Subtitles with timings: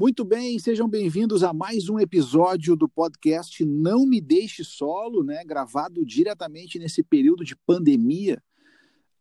[0.00, 5.44] Muito bem, sejam bem-vindos a mais um episódio do podcast Não Me Deixe Solo, né?
[5.44, 8.42] Gravado diretamente nesse período de pandemia.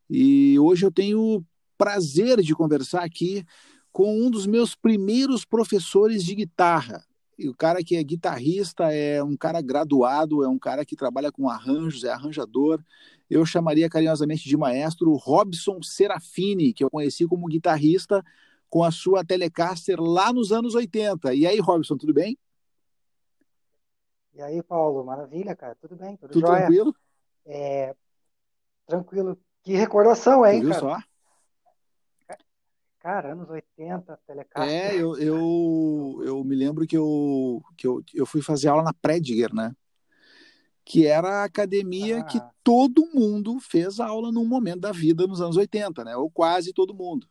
[0.10, 1.46] E hoje eu tenho o
[1.78, 3.44] prazer de conversar aqui
[3.92, 7.04] com um dos meus primeiros professores de guitarra.
[7.38, 11.30] E o cara que é guitarrista é um cara graduado, é um cara que trabalha
[11.30, 12.82] com arranjos, é arranjador.
[13.30, 18.24] Eu chamaria carinhosamente de maestro Robson Serafini, que eu conheci como guitarrista
[18.70, 21.34] com a sua Telecaster lá nos anos 80.
[21.34, 22.38] E aí, Robson, tudo bem?
[24.34, 26.16] E aí, Paulo, maravilha, cara, tudo bem?
[26.16, 26.96] Tudo, tudo tranquilo?
[27.46, 27.96] É,
[28.86, 29.38] tranquilo.
[29.64, 30.80] Que recordação, hein, viu cara?
[30.80, 31.00] só?
[33.00, 34.74] Cara, anos 80, Telecaster.
[34.74, 38.94] É, eu, eu, eu me lembro que, eu, que eu, eu fui fazer aula na
[38.94, 39.74] Prediger, né?
[40.84, 42.24] Que era a academia ah.
[42.24, 46.16] que todo mundo fez aula num momento da vida nos anos 80, né?
[46.18, 47.28] Ou quase todo mundo.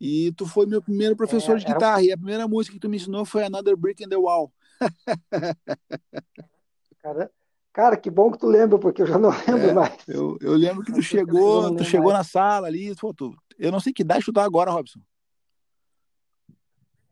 [0.00, 1.98] E tu foi meu primeiro professor é, de guitarra.
[1.98, 2.04] Era...
[2.04, 4.50] E a primeira música que tu me ensinou foi Another Brick in the Wall.
[7.02, 7.30] cara,
[7.70, 10.08] cara, que bom que tu lembra, porque eu já não lembro é, mais.
[10.08, 12.18] Eu, eu lembro que tu chegou, tu chegou mais.
[12.18, 15.00] na sala ali, pô, tu, eu não sei que idade tu tá agora, Robson.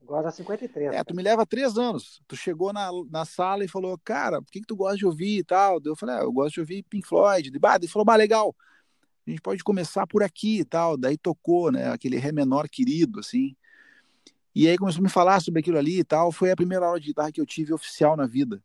[0.00, 0.86] Agora 53.
[0.86, 1.04] É, cara.
[1.04, 2.22] tu me leva três anos.
[2.26, 5.40] Tu chegou na, na sala e falou, cara, por que, que tu gosta de ouvir
[5.40, 5.78] e tal?
[5.84, 7.50] Eu falei, ah, eu gosto de ouvir Pink Floyd.
[7.50, 8.56] Ele falou, bah, legal
[9.28, 10.96] a gente pode começar por aqui e tal.
[10.96, 11.90] Daí tocou, né?
[11.90, 13.54] Aquele Ré menor querido, assim.
[14.54, 16.32] E aí começou a me falar sobre aquilo ali e tal.
[16.32, 18.62] Foi a primeira aula de guitarra que eu tive oficial na vida.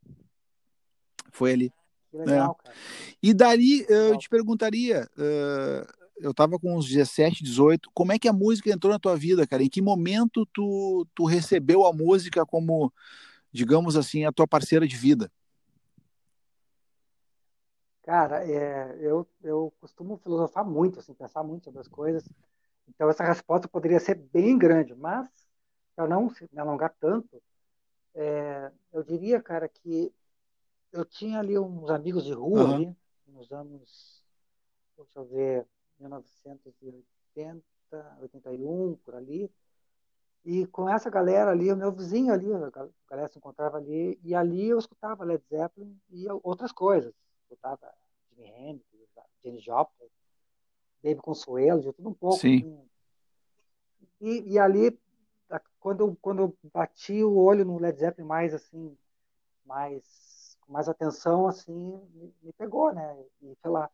[1.32, 1.74] Foi ali.
[2.10, 2.72] Que legal, é.
[3.22, 8.28] E daí eu te perguntaria, uh, eu estava com uns 17, 18, como é que
[8.28, 9.64] a música entrou na tua vida, cara?
[9.64, 12.94] Em que momento tu, tu recebeu a música como,
[13.52, 15.30] digamos assim, a tua parceira de vida?
[18.04, 22.28] Cara, é, eu, eu costumo filosofar muito, assim, pensar muito sobre as coisas.
[22.88, 25.30] Então, essa resposta poderia ser bem grande, mas,
[25.96, 27.42] para não me alongar tanto,
[28.14, 30.14] é, eu diria, cara, que
[30.92, 32.76] eu tinha ali uns amigos de rua, uhum.
[32.76, 34.22] ali, nos anos,
[34.98, 35.66] deixa eu ver,
[35.98, 37.64] 1980,
[38.20, 39.50] 81, por ali.
[40.44, 42.70] E com essa galera ali, o meu vizinho ali, a
[43.10, 47.14] galera se encontrava ali, e ali eu escutava Led Zeppelin e outras coisas
[47.54, 47.94] escutava
[48.30, 48.94] Jimi Hendrix,
[49.44, 50.08] Jenny Joplin,
[51.04, 52.38] Baby Consuelo, de tudo um pouco.
[52.38, 52.58] Sim.
[52.58, 52.90] Assim.
[54.22, 54.98] E, e, ali,
[55.80, 58.98] quando, quando eu bati o olho no Led Zeppelin mais assim,
[59.66, 61.74] mais, com mais atenção, assim,
[62.14, 63.26] me, me pegou, né?
[63.42, 63.90] E pela,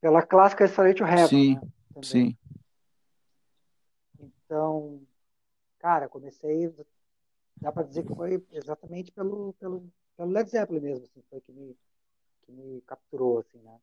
[0.00, 2.02] pela clássica Straight Heaven, sim, né?
[2.02, 2.36] Sim.
[4.20, 5.00] Então,
[5.78, 6.74] cara, comecei,
[7.56, 11.52] dá para dizer que foi exatamente pelo, pelo, pelo Led Zeppelin mesmo, assim, foi que
[11.52, 11.74] me,
[12.42, 13.78] que me capturou, assim, né?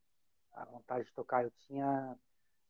[0.54, 1.44] A vontade de tocar.
[1.44, 2.16] Eu tinha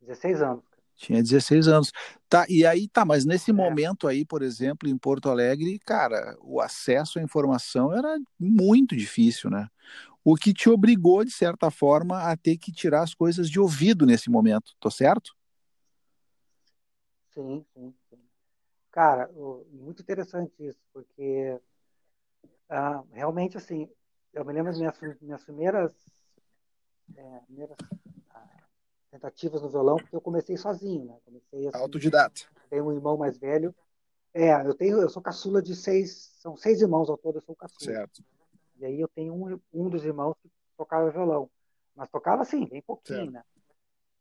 [0.01, 0.65] 16 anos.
[0.69, 0.83] Cara.
[0.97, 1.93] Tinha 16 anos.
[2.29, 3.55] Tá, e aí tá, mas nesse é.
[3.55, 9.51] momento aí, por exemplo, em Porto Alegre, cara, o acesso à informação era muito difícil,
[9.51, 9.69] né?
[10.23, 14.05] O que te obrigou, de certa forma, a ter que tirar as coisas de ouvido
[14.05, 15.35] nesse momento, tô certo?
[17.33, 18.19] Sim, sim, sim.
[18.91, 19.31] Cara,
[19.73, 21.59] muito interessante isso, porque
[22.69, 23.89] uh, realmente, assim,
[24.33, 25.93] eu me lembro das minhas, minhas primeiras,
[27.17, 27.77] é, primeiras
[28.31, 28.63] ah,
[29.11, 31.19] tentativas no violão, porque eu comecei sozinho, né?
[31.25, 32.43] Comecei assim, Autodidata.
[32.69, 33.75] Tenho um irmão mais velho.
[34.33, 37.57] É, eu tenho, eu sou caçula de seis, são seis irmãos ao todo, eu sou
[37.57, 37.93] caçula.
[37.93, 38.23] Certo.
[38.79, 41.51] E aí eu tenho um, um dos irmãos que tocava violão,
[41.95, 43.33] mas tocava assim, bem pouquinho, certo.
[43.33, 43.43] né?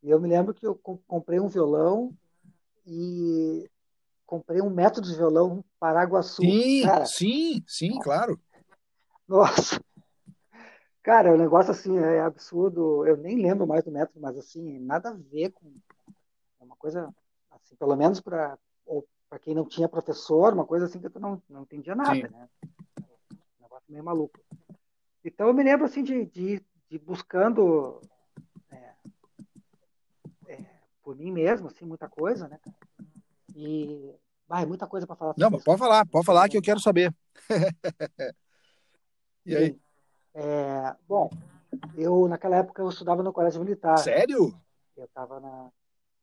[0.02, 0.76] E eu me lembro que eu
[1.08, 2.16] comprei um violão
[2.86, 3.70] e
[4.26, 6.42] comprei um método de violão Paraguaçu.
[6.42, 8.40] Sim, Cara, sim, sim, claro.
[9.28, 9.80] Nossa,
[11.02, 13.06] Cara, o negócio assim é absurdo.
[13.06, 15.72] Eu nem lembro mais do método, mas assim, nada a ver com
[16.60, 17.14] é uma coisa
[17.52, 18.58] assim, pelo menos para
[19.30, 22.34] para quem não tinha professor, uma coisa assim que tu não, não entendia nada, Sim.
[22.34, 22.50] né?
[23.32, 24.40] Um negócio meio maluco.
[25.24, 28.02] Então eu me lembro assim de, de, de buscando
[28.72, 28.94] é,
[30.48, 30.66] é,
[31.04, 32.60] por mim mesmo, assim, muita coisa, né?
[33.56, 34.16] E
[34.48, 35.36] vai, muita coisa para falar.
[35.38, 37.14] Não, mas pode falar, pode falar que eu quero saber.
[39.46, 39.80] e aí?
[40.42, 41.30] É, bom,
[41.98, 43.98] eu naquela época eu estudava no colégio militar.
[43.98, 44.58] Sério?
[44.96, 45.70] Eu estava na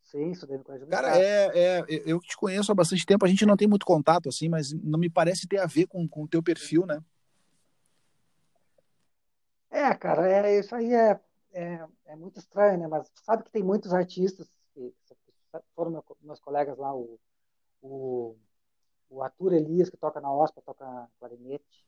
[0.04, 1.02] Sim, estudei no colégio militar.
[1.02, 4.28] Cara, é, é, eu te conheço há bastante tempo, a gente não tem muito contato
[4.28, 7.02] assim, mas não me parece ter a ver com, com o teu perfil, né?
[9.68, 11.20] É, cara, é, isso aí é,
[11.52, 12.86] é, é muito estranho, né?
[12.86, 14.94] Mas sabe que tem muitos artistas que
[15.74, 17.18] foram meus, meus colegas lá, o,
[17.82, 18.36] o,
[19.10, 21.84] o Arthur Elias, que toca na OSPA, toca clarinete,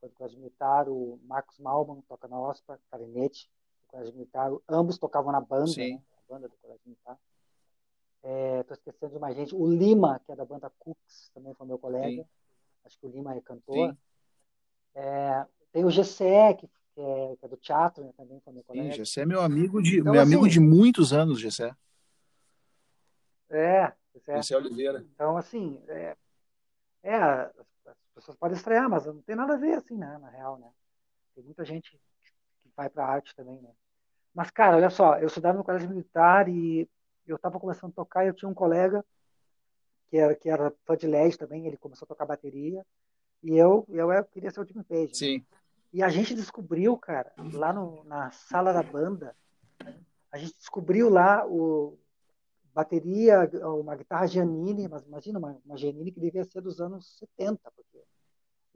[0.00, 3.50] foi do Colégio Militar, o Marcos Malman toca na OSPA, clarinete,
[3.82, 6.00] do Colégio Militar, ambos tocavam na banda, né?
[6.12, 7.18] a banda do Colégio Militar.
[8.22, 9.54] Estou é, esquecendo de mais gente.
[9.54, 12.22] O Lima, que é da banda Cooks, também foi meu colega.
[12.22, 12.28] Sim.
[12.84, 13.96] acho que o Lima é cantor.
[14.94, 18.64] É, tem o Gessé, que, que, é, que, é, do teatro né, também, foi meu
[18.64, 18.90] colega.
[18.90, 21.74] Sim, Gessé é meu amigo de, então, meu assim, amigo de muitos anos, Gessé.
[23.48, 24.36] É, Gessé.
[24.36, 25.04] Gessé Oliveira.
[25.14, 26.16] Então, assim, é,
[27.02, 27.50] é,
[28.20, 30.68] pessoas podem estranhar, mas não tem nada a ver, assim, né, na real, né?
[31.34, 31.90] Tem muita gente
[32.62, 33.70] que vai para arte também, né?
[34.34, 36.88] Mas, cara, olha só, eu estudava no colégio militar e
[37.26, 39.04] eu estava começando a tocar e eu tinha um colega
[40.08, 42.84] que era, que era fã de LED também, ele começou a tocar bateria,
[43.42, 45.06] e eu, eu, eu queria ser o Jimmy Page.
[45.06, 45.14] Né?
[45.14, 45.38] Sim.
[45.38, 45.44] Né?
[45.92, 49.34] E a gente descobriu, cara, lá no, na sala da banda,
[50.30, 51.98] a gente descobriu lá o
[52.72, 53.50] bateria,
[53.80, 57.89] uma guitarra Giannini, mas imagina uma, uma Giannini que devia ser dos anos 70, porque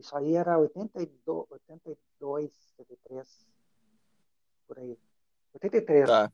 [0.05, 3.49] isso aí era 82, 82 83,
[4.69, 4.99] por aí.
[5.55, 6.07] 83.
[6.07, 6.33] Tá.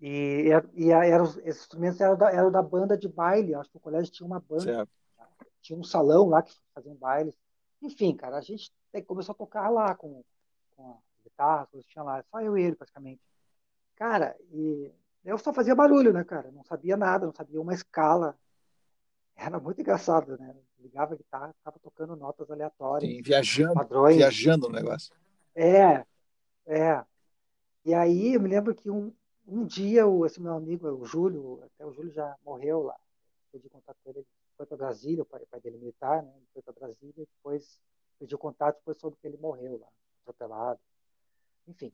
[0.00, 3.80] E, e, era, esses instrumentos eram da, eram da banda de baile, acho que o
[3.80, 4.62] colégio tinha uma banda.
[4.62, 4.90] Certo.
[5.60, 7.34] Tinha um salão lá que fazia um baile.
[7.82, 8.72] Enfim, cara, a gente
[9.06, 10.22] começou a tocar lá com,
[10.76, 13.20] com a guitarra, coisas tinha lá, só eu e ele praticamente.
[13.96, 14.92] Cara, e
[15.24, 16.52] eu só fazia barulho, né, cara?
[16.52, 18.38] Não sabia nada, não sabia uma escala.
[19.34, 20.54] Era muito engraçado, né?
[20.86, 23.10] Ligava a guitarra, ficava tocando notas aleatórias.
[23.10, 24.16] Sim, viajando, padrões.
[24.16, 25.12] viajando no negócio.
[25.52, 26.04] É,
[26.64, 27.04] é.
[27.84, 29.12] E aí eu me lembro que um,
[29.48, 32.94] um dia o, esse meu amigo, o Júlio, até o Júlio já morreu lá,
[33.50, 34.24] pedi contato com ele,
[34.56, 36.30] foi para Brasília, o pai, o pai dele militar, né?
[36.36, 37.80] Ele foi para Brasília e depois
[38.18, 39.88] pediu contato, depois soube que ele morreu lá,
[40.22, 40.78] atropelado.
[41.66, 41.92] Enfim.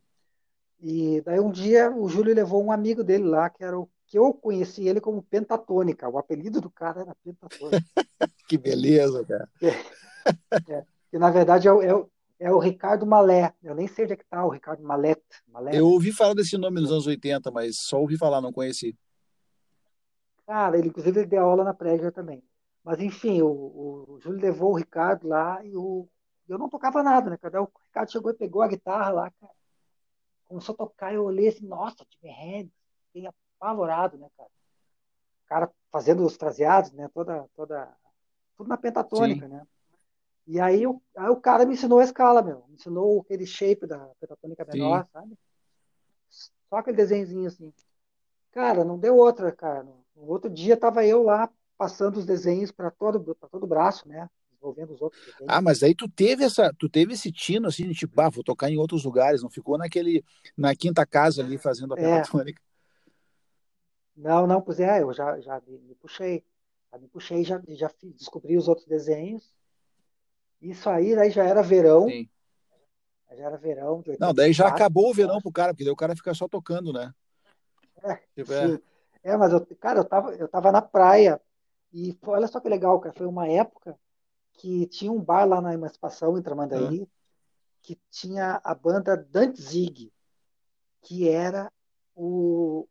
[0.81, 4.19] E daí um dia o Júlio levou um amigo dele lá, que era o que
[4.19, 6.07] eu conheci ele como Pentatônica.
[6.07, 7.83] O apelido do cara era Pentatônica.
[8.47, 9.49] que beleza, cara.
[9.63, 12.05] É, é, que na verdade é, é,
[12.41, 13.55] é o Ricardo Malé.
[13.63, 15.17] Eu nem sei onde é que tá o Ricardo Malé.
[15.49, 15.71] Malé.
[15.75, 18.95] Eu ouvi falar desse nome nos anos 80, mas só ouvi falar, não conheci.
[20.47, 22.45] Cara, ele inclusive ele deu aula na prévia também.
[22.85, 26.07] Mas enfim, o, o, o, Júlio levou o Ricardo lá e o,
[26.47, 27.39] eu não tocava nada, né?
[27.39, 29.55] Cada o Ricardo chegou e pegou a guitarra lá, cara.
[30.45, 32.77] Começou a tocar, eu olhei assim, nossa, Jimmy Hendrix,
[33.07, 33.23] fiquei
[33.63, 34.49] apavorado, né, cara?
[34.49, 37.09] O cara fazendo os traseados, né?
[37.15, 37.89] Toda, toda,
[38.57, 39.53] tudo na pentatônica, Sim.
[39.53, 39.67] né?
[40.47, 42.65] E aí, o, aí o cara me ensinou a escala, meu.
[42.69, 45.11] Me ensinou aquele shape da pentatônica menor, Sim.
[45.13, 45.39] sabe?
[46.29, 47.73] Só aquele desenhozinho assim.
[48.51, 49.85] Cara, não deu outra, cara.
[49.85, 51.49] No, outro dia tava eu lá
[51.79, 54.29] passando os desenhos para todo, pra todo o braço, né?
[54.51, 55.47] Desenvolvendo os outros desenhos.
[55.49, 58.43] Ah, mas aí tu teve essa, tu teve esse tino assim, de tipo, ah, vou
[58.43, 60.25] tocar em outros lugares, não ficou naquele,
[60.57, 62.23] na quinta casa ali fazendo a é.
[64.17, 66.45] Não, não, pois é, eu já, já me, me puxei.
[66.91, 69.53] Já me puxei, já, já descobri os outros desenhos
[70.63, 72.09] isso aí daí já era verão.
[72.09, 72.29] Sim.
[73.37, 74.01] Já era verão.
[74.03, 76.33] De 84, Não, daí já acabou o verão pro cara, porque daí o cara fica
[76.33, 77.13] só tocando, né?
[78.03, 78.81] É, tipo, é.
[79.25, 79.37] é.
[79.37, 81.41] mas eu, cara, eu tava, eu tava na praia
[81.93, 83.15] e olha só que legal, cara.
[83.15, 83.99] Foi uma época
[84.53, 87.09] que tinha um bar lá na Emancipação, em Tramandaí,
[87.81, 90.13] que tinha a banda Danzig,
[91.01, 91.73] que era
[92.15, 92.87] o,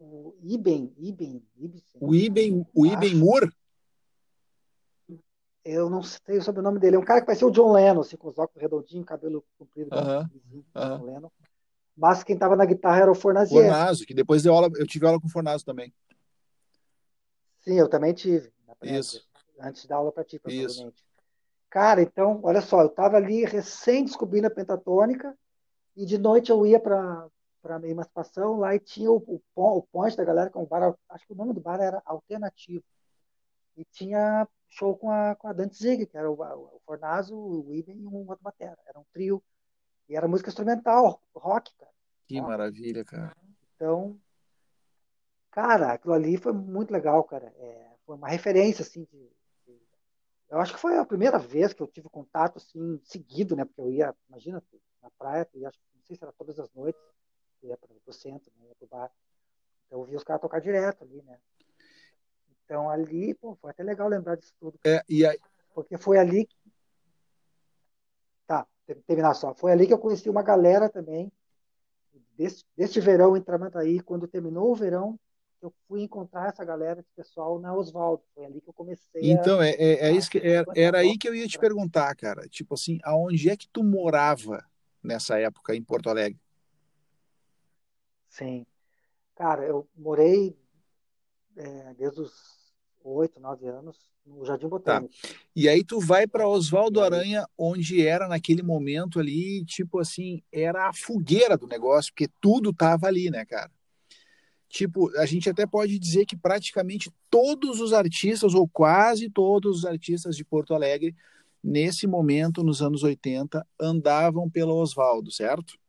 [0.00, 3.52] o Iben, Iben, Iben o Iben, o Iben Moore?
[5.62, 8.16] eu não sei o sobrenome dele, é um cara que parecia o John Lennon, assim,
[8.16, 10.98] com os óculos redondinhos, cabelo comprido, uh -huh.
[10.98, 11.30] John Lennon.
[11.96, 13.64] Mas quem estava na guitarra era o Fornazier.
[13.64, 15.92] Fornazo, que depois deu aula, eu tive aula com o Fornazo também.
[17.60, 18.50] Sim, eu também tive.
[18.82, 19.22] Isso.
[19.60, 20.94] Antes da aula para ti, provavelmente.
[20.94, 21.04] Isso.
[21.68, 25.36] Cara, então, olha só, eu estava ali recém descobrindo a pentatônica
[25.94, 27.28] e de noite eu ia para
[27.60, 30.94] para a emancipação, lá e tinha o, o, o ponte da galera com o bar,
[31.08, 32.84] acho que o nome do bar era Alternativo.
[33.76, 37.74] E tinha show com a, com a Dante Zig, que era o, o Fornazo, o
[37.74, 38.78] Iben e um outro batera.
[38.86, 39.42] Era um trio.
[40.08, 41.92] E era música instrumental, rock, cara.
[42.26, 42.48] Que rock.
[42.48, 43.36] maravilha, cara.
[43.74, 44.18] Então,
[45.50, 47.52] cara, aquilo ali foi muito legal, cara.
[47.56, 49.30] É, foi uma referência, assim, de,
[49.66, 49.80] de,
[50.50, 53.64] eu acho que foi a primeira vez que eu tive contato, assim, seguido, né?
[53.64, 54.62] Porque eu ia, imagina,
[55.02, 57.00] na praia, eu ia, não sei se era todas as noites,
[57.62, 59.10] ia para o centro, né, ia pro bar.
[59.86, 61.38] Então eu via os caras tocar direto ali, né?
[62.64, 64.78] Então ali, pô, foi até legal lembrar disso tudo.
[64.84, 65.38] É, e aí...
[65.74, 66.56] Porque foi ali que...
[68.46, 68.66] Tá,
[69.06, 69.54] terminar só.
[69.54, 71.30] Foi ali que eu conheci uma galera também,
[72.36, 75.18] deste, deste verão em Tramandaí, quando terminou o verão,
[75.62, 78.22] eu fui encontrar essa galera, esse pessoal na Oswaldo.
[78.34, 79.20] Foi ali que eu comecei.
[79.30, 79.66] Então, a...
[79.66, 82.48] é, é, é isso que era, é, era aí que eu ia te perguntar, cara.
[82.48, 84.64] Tipo assim, aonde é que tu morava
[85.02, 86.40] nessa época em Porto Alegre?
[88.30, 88.64] Sim.
[89.34, 90.56] Cara, eu morei
[91.56, 92.60] é, desde os
[93.02, 94.68] oito, nove anos no Jardim tá.
[94.68, 95.14] Botânico.
[95.20, 95.28] Tá.
[95.54, 100.88] E aí tu vai para Oswaldo Aranha, onde era naquele momento ali, tipo assim, era
[100.88, 103.70] a fogueira do negócio, porque tudo tava ali, né, cara?
[104.68, 109.84] Tipo, a gente até pode dizer que praticamente todos os artistas, ou quase todos os
[109.84, 111.16] artistas de Porto Alegre,
[111.62, 115.79] nesse momento, nos anos 80, andavam pelo Oswaldo, certo?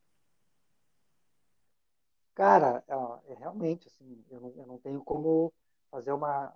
[2.41, 2.83] Cara,
[3.27, 5.53] é, realmente, assim, eu não, eu não tenho como
[5.91, 6.51] fazer uma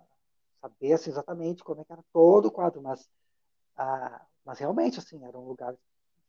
[0.60, 3.08] saber assim, exatamente como é que era todo o quadro, mas,
[3.76, 5.76] ah, mas realmente, assim, era um lugar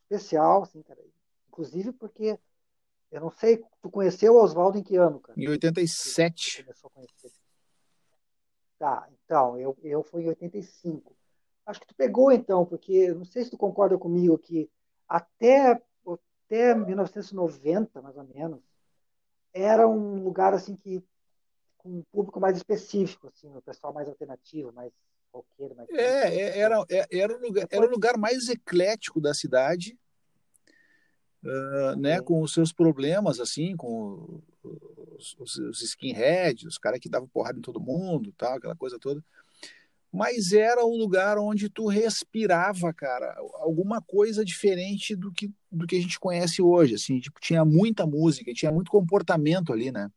[0.03, 1.03] especial, assim, cara.
[1.47, 2.37] Inclusive porque,
[3.11, 5.41] eu não sei, tu conheceu o Oswaldo em que ano, cara?
[5.41, 6.61] Em 87.
[6.61, 7.31] começou a conhecer.
[8.77, 11.15] Tá, então, eu, eu fui em 85.
[11.65, 14.69] Acho que tu pegou, então, porque, não sei se tu concorda comigo, que
[15.09, 15.81] até,
[16.45, 18.66] até 1990, mais ou menos,
[19.61, 21.03] era um lugar, assim, que
[21.77, 24.91] com um público mais específico, assim, o pessoal mais alternativo, mais
[25.33, 25.89] roqueiro, mais...
[25.89, 29.97] É, é era, é, era, um lugar, era o lugar mais eclético da cidade,
[31.43, 37.09] uh, né, com os seus problemas, assim, com os, os, os skinheads, os caras que
[37.09, 39.23] davam porrada em todo mundo, tal, aquela coisa toda.
[40.11, 45.97] Mas era um lugar onde tu respirava, cara, alguma coisa diferente do que, do que
[45.97, 50.09] a gente conhece hoje, assim, tipo, tinha muita música, tinha muito comportamento ali, né?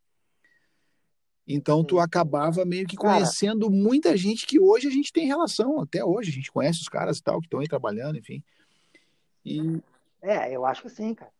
[1.47, 5.81] Então tu acabava meio que conhecendo cara, muita gente que hoje a gente tem relação,
[5.81, 8.43] até hoje a gente conhece os caras e tal que estão aí trabalhando, enfim.
[9.45, 9.81] E
[10.23, 11.33] é, eu acho que sim, cara.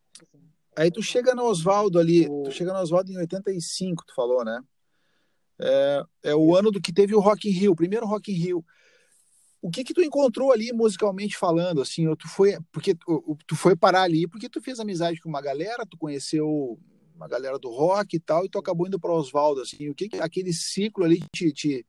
[0.75, 2.43] Aí tu chega no Oswaldo ali, o...
[2.43, 4.61] tu chega no Oswaldo em 85, tu falou, né?
[5.61, 8.35] É, é o ano do que teve o Rock in Rio, o primeiro Rock in
[8.35, 8.65] Rio.
[9.61, 13.75] O que que tu encontrou ali musicalmente falando, assim, tu foi, porque tu, tu foi
[13.75, 16.79] parar ali porque tu fez amizade com uma galera, tu conheceu
[17.15, 20.09] uma galera do rock e tal, e tu acabou indo para Oswaldo, assim, o que,
[20.09, 21.85] que aquele ciclo ali te, te,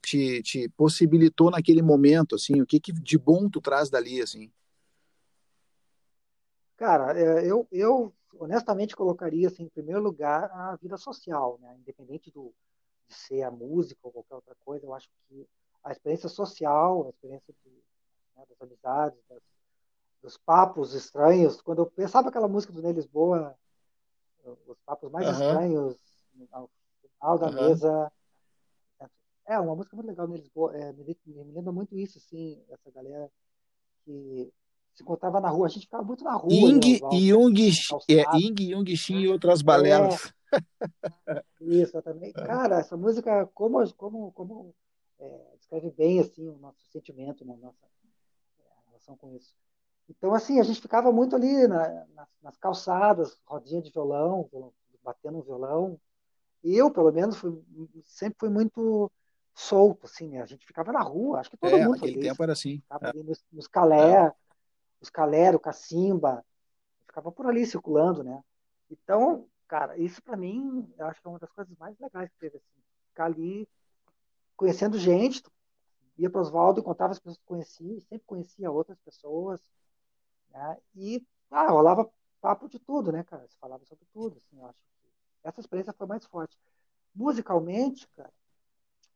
[0.00, 4.48] te, te, possibilitou naquele momento, assim, o que, que de bom tu traz dali, assim?
[6.76, 12.30] Cara, é, eu, eu honestamente colocaria, assim, em primeiro lugar, a vida social, né, independente
[12.30, 12.54] do,
[13.08, 15.48] de ser a música ou qualquer outra coisa, eu acho que
[15.82, 17.70] a experiência social, a experiência de,
[18.36, 19.42] né, das amizades, das,
[20.22, 23.56] dos papos estranhos, quando eu pensava aquela música do Ney Lisboa,
[24.66, 25.32] os papos mais uhum.
[25.32, 25.96] estranhos
[26.52, 26.70] ao
[27.18, 27.54] final da uhum.
[27.54, 28.12] mesa.
[29.46, 33.30] É uma música muito legal neles, é, me, me, lembra muito isso, assim, essa galera
[34.04, 34.52] que
[34.96, 36.50] se encontrava na rua, a gente ficava muito na rua.
[36.50, 37.70] Ing, né, Jung,
[38.08, 40.32] é, Ing, Jung, Xin e outras balelas.
[41.28, 42.32] É, isso, também.
[42.32, 44.74] Cara, essa música, como, como, como
[45.20, 49.54] é, descreve bem assim, o nosso sentimento, né, nossa é, relação com isso.
[50.08, 54.48] Então, assim, a gente ficava muito ali na, nas, nas, calçadas, rodinha de violão,
[55.02, 56.00] batendo um violão.
[56.64, 57.60] E eu, pelo menos, fui,
[58.04, 59.10] sempre fui muito
[59.54, 60.40] solto, assim, né?
[60.40, 62.78] A gente ficava na rua, acho que todo é, mundo naquele tempo era assim.
[62.78, 63.10] Ficava é.
[63.10, 64.32] ali nos, nos calé.
[65.00, 66.44] Os calé, o cacimba,
[67.06, 68.42] ficava por ali circulando, né?
[68.90, 72.38] Então, cara, isso para mim, eu acho que é uma das coisas mais legais que
[72.38, 73.68] teve, assim, ficar ali
[74.56, 75.42] conhecendo gente,
[76.18, 79.60] ia para Oswaldo, encontrava as pessoas que conhecia, sempre conhecia outras pessoas,
[80.50, 80.78] né?
[80.94, 82.10] E ah, rolava
[82.40, 83.46] papo de tudo, né, cara?
[83.48, 86.58] Se falava sobre tudo, assim, eu acho que essa experiência foi mais forte.
[87.14, 88.32] Musicalmente, cara,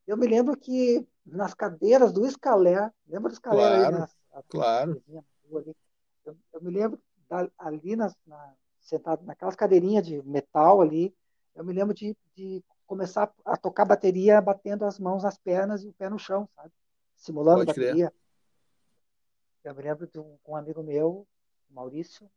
[0.07, 3.99] eu me lembro que nas cadeiras do Escalé, lembra do Escalé claro, ali?
[3.99, 4.17] Nas,
[4.49, 5.03] claro.
[5.59, 5.77] Ali,
[6.25, 11.15] eu, eu, me lembro da, ali nas, na, sentado naquelas cadeirinhas de metal ali,
[11.55, 15.89] eu me lembro de, de começar a tocar bateria batendo as mãos nas pernas e
[15.89, 16.73] o pé no chão, sabe?
[17.17, 18.13] Simulando Pode bateria.
[19.63, 21.27] Eu me lembro de um, um amigo meu,
[21.69, 22.31] Maurício,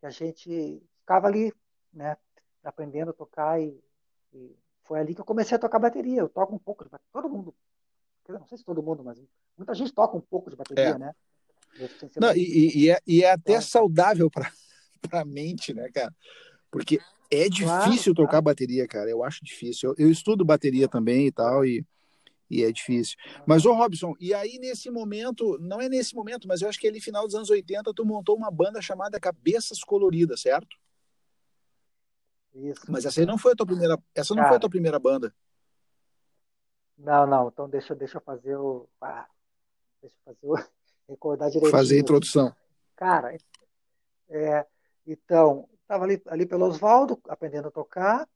[0.00, 1.52] que a gente ficava ali,
[1.92, 2.16] né,
[2.64, 3.78] aprendendo a tocar e,
[4.32, 6.20] e, foi ali que eu comecei a tocar bateria.
[6.20, 7.12] Eu toco um pouco de bateria.
[7.12, 7.54] Todo mundo,
[8.28, 9.22] não sei se todo mundo, mas
[9.56, 10.98] muita gente toca um pouco de bateria, é.
[10.98, 11.14] né?
[12.16, 13.60] Não, e, e, é, e, é, até é.
[13.60, 14.50] saudável para
[15.20, 16.14] a mente, né, cara?
[16.70, 17.00] Porque
[17.30, 18.44] é difícil claro, tocar claro.
[18.44, 19.10] bateria, cara.
[19.10, 19.90] Eu acho difícil.
[19.90, 21.84] Eu, eu, estudo bateria também e tal, e
[22.52, 23.16] e é difícil.
[23.46, 26.86] Mas, ô Robson, e aí nesse momento, não é nesse momento, mas eu acho que
[26.86, 30.76] ali final dos anos 80, tu montou uma banda chamada Cabeças Coloridas, certo?
[32.54, 32.82] Isso.
[32.90, 34.98] Mas essa aí não foi a tua primeira, essa não Cara, foi a tua primeira
[34.98, 35.34] banda.
[36.98, 38.86] Não, não, então deixa, deixa eu fazer o.
[39.00, 39.26] Ah,
[40.02, 40.81] deixa eu fazer o.
[41.08, 41.70] Recordar direitinho.
[41.70, 42.54] Fazer a introdução.
[42.96, 43.36] Cara,
[44.28, 44.66] é,
[45.06, 48.28] então, estava ali, ali pelo Oswaldo, aprendendo a tocar.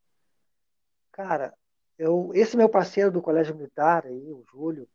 [1.13, 1.57] Cara,
[1.99, 4.89] eu, esse meu parceiro do Colégio Militar, aí, o Júlio,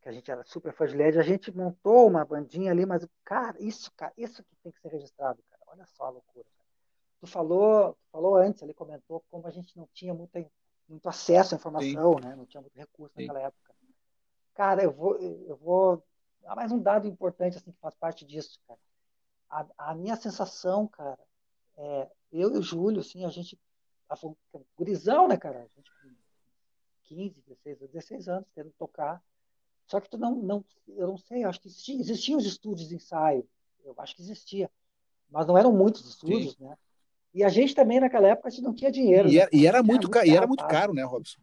[0.00, 3.06] que a gente era super fã de LED, a gente montou uma bandinha ali, mas,
[3.24, 5.62] cara, isso, cara, isso que tem que ser registrado, cara.
[5.66, 6.44] Olha só a loucura.
[6.44, 6.66] Cara.
[7.20, 10.44] Tu falou, falou antes, ele comentou como a gente não tinha muita,
[10.88, 12.20] muito acesso à informação, Sim.
[12.26, 12.36] né?
[12.36, 13.26] Não tinha muito recurso Sim.
[13.26, 13.74] naquela época.
[14.54, 16.04] Cara, eu vou, eu vou
[16.42, 18.80] dar mais um dado importante assim que faz parte disso, cara.
[19.48, 21.18] A, a minha sensação, cara,
[21.76, 23.58] é, eu e o Júlio, assim, a gente,
[24.08, 24.16] a,
[24.76, 25.58] gurizão, né, cara?
[25.58, 25.90] A gente
[27.10, 29.20] 15, 16, 16 anos, tendo que tocar.
[29.86, 32.94] Só que tu não, não eu não sei, acho que existiam, existiam os estúdios de
[32.94, 33.46] ensaio,
[33.84, 34.70] eu acho que existia,
[35.28, 36.64] mas não eram muitos estúdios, Sim.
[36.64, 36.78] né?
[37.34, 39.28] E a gente também naquela época a gente não tinha dinheiro.
[39.28, 39.40] E, né?
[39.40, 41.40] era, e era, muito, caro, e era muito caro, né, Robson?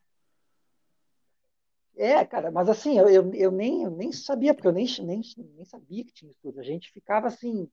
[1.98, 5.22] É, cara, mas assim, eu, eu, eu, nem, eu nem sabia, porque eu nem, nem,
[5.38, 6.62] nem sabia que tinha estúdio.
[6.62, 7.68] A gente ficava assim,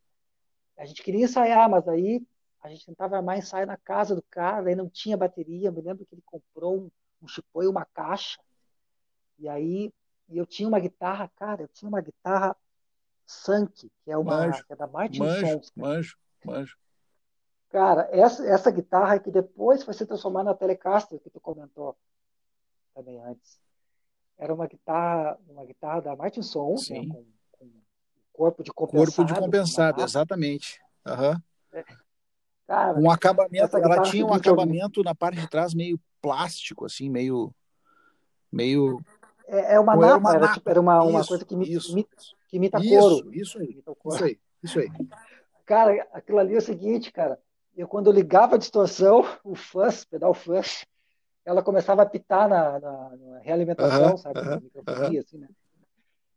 [0.79, 2.27] a gente queria ensaiar, mas aí
[2.63, 5.69] a gente tentava armar ensaio na casa do cara, aí não tinha bateria.
[5.69, 6.91] Eu me lembro que ele comprou um,
[7.23, 8.41] um chipô e uma caixa.
[9.39, 9.93] E aí
[10.29, 12.57] e eu tinha uma guitarra, cara, eu tinha uma guitarra
[13.27, 15.73] Sank, que é uma manjo, que é da Martin manjo, Sons.
[15.77, 16.77] Manjo, manjo.
[17.69, 21.97] Cara, essa, essa guitarra que depois foi se transformar na Telecaster, que tu comentou
[22.95, 23.59] também antes.
[24.39, 27.71] Era uma guitarra, uma guitarra da Martin Sons, né, com, com,
[28.33, 29.15] corpo de compensado.
[29.17, 30.81] Corpo de compensado, exatamente.
[31.07, 31.41] Uhum.
[31.73, 31.85] É.
[32.67, 37.55] Cara, um acabamento, ela tinha um acabamento na parte de trás meio plástico, assim, meio
[38.51, 39.01] meio
[39.47, 41.93] é, é uma napa, uma era, tipo, era uma, uma isso, coisa que imita, isso,
[41.93, 42.17] imita,
[42.49, 43.35] que imita isso, couro.
[43.35, 44.89] Isso aí, isso aí, isso aí.
[45.67, 47.39] Cara, aquilo ali é o seguinte, cara.
[47.77, 50.87] Eu, quando eu ligava a distorção, o fuzz, pedal fuzz,
[51.45, 54.41] ela começava a pitar na, na, na realimentação, uh -huh, sabe?
[54.41, 55.19] Uh -huh, microfonia, uh -huh.
[55.21, 55.49] assim, né?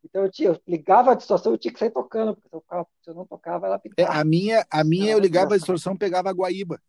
[0.04, 2.60] Então eu, tinha, eu ligava a distorção, eu tinha que sair tocando, porque se eu,
[2.60, 4.08] ficava, se eu não tocava, ela pitava.
[4.08, 6.80] É, a minha, a minha eu ligava a distorção, pegava a guaíba.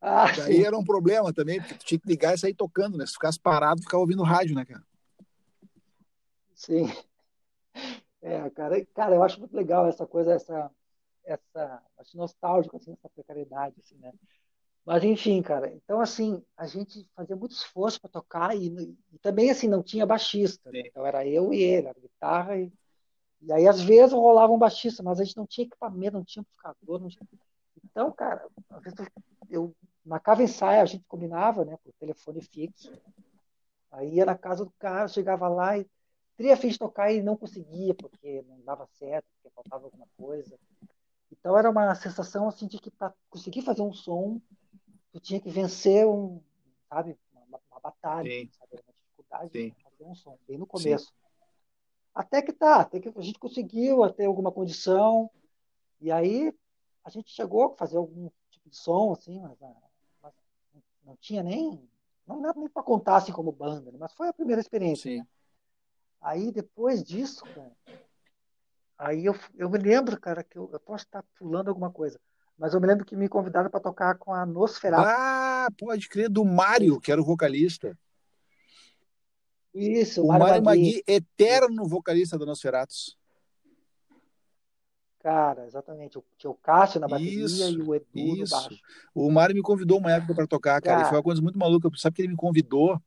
[0.00, 0.64] Ah, Daí sim.
[0.64, 3.06] era um problema também, porque tu tinha que ligar e sair tocando, né?
[3.06, 4.82] Se ficasse parado, ficava ouvindo rádio, né, cara?
[6.54, 6.86] Sim.
[8.22, 10.70] É, cara, cara, eu acho muito legal essa coisa, essa,
[11.24, 14.12] essa, acho nostálgico, assim, essa precariedade, assim, né?
[14.86, 18.68] Mas, enfim, cara, então, assim, a gente fazia muito esforço para tocar e,
[19.12, 20.82] e, também, assim, não tinha baixista, né?
[20.86, 22.72] Então era eu e ele, a guitarra e,
[23.42, 26.40] e aí, às vezes, rolava um baixista, mas a gente não tinha equipamento, não tinha
[26.40, 27.26] amplificador, não tinha...
[27.84, 28.98] Então, cara, às vezes
[29.50, 29.74] eu
[30.04, 32.92] marcava ensaio, a gente combinava, né, por telefone fixo.
[33.90, 35.86] Aí ia na casa do cara, chegava lá e
[36.36, 40.56] teria fim de tocar e não conseguia, porque não dava certo, porque faltava alguma coisa.
[41.32, 44.40] Então era uma sensação assim de que para conseguir fazer um som,
[45.16, 46.42] tu tinha que vencer um,
[46.90, 48.50] sabe, uma, uma batalha, Sim.
[48.52, 49.70] sabe, uma dificuldade Sim.
[49.70, 51.06] de fazer um som, bem no começo.
[51.06, 51.12] Sim.
[52.14, 55.30] Até que tá, até que a gente conseguiu até alguma condição,
[56.00, 56.54] e aí
[57.02, 59.74] a gente chegou a fazer algum tipo de som, assim, mas, ah,
[60.22, 60.34] mas
[61.02, 61.88] não tinha nem.
[62.26, 63.98] Não nem para contar assim como banda, né?
[64.00, 65.16] mas foi a primeira experiência.
[65.16, 65.26] Né?
[66.20, 67.72] Aí depois disso, cara,
[68.98, 72.20] aí eu, eu me lembro, cara, que eu, eu posso estar pulando alguma coisa,
[72.58, 75.06] mas eu me lembro que me convidaram para tocar com a Nosferatu.
[75.06, 77.96] Ah, pode crer, do Mário, que era o vocalista.
[79.74, 83.16] Isso, o Mário Magui, Magui eterno vocalista do Nosferatus.
[85.26, 86.18] Cara, exatamente.
[86.38, 88.54] Tinha o Cássio na bateria isso, e o Edu isso.
[88.54, 88.80] no baixo.
[89.14, 91.90] O Mário me convidou uma época para tocar, cara, cara, foi uma coisa muito maluca.
[91.96, 92.98] Sabe que ele me convidou?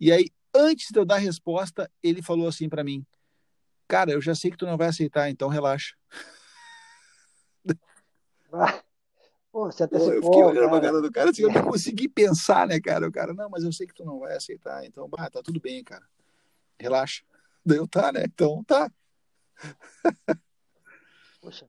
[0.00, 3.06] E aí, antes de eu dar a resposta, ele falou assim para mim:
[3.86, 5.94] Cara, eu já sei que tu não vai aceitar, então relaxa.
[9.50, 10.76] Pô, você antecipou, eu fiquei olhando cara.
[10.76, 13.06] a cara do cara assim, eu não consegui pensar, né, cara?
[13.06, 15.60] O cara, não, mas eu sei que tu não vai aceitar, então, bah, tá tudo
[15.60, 16.06] bem, cara.
[16.80, 17.22] Relaxa.
[17.64, 18.24] Daí eu, tá, né?
[18.24, 18.90] Então, tá.
[21.40, 21.68] Poxa,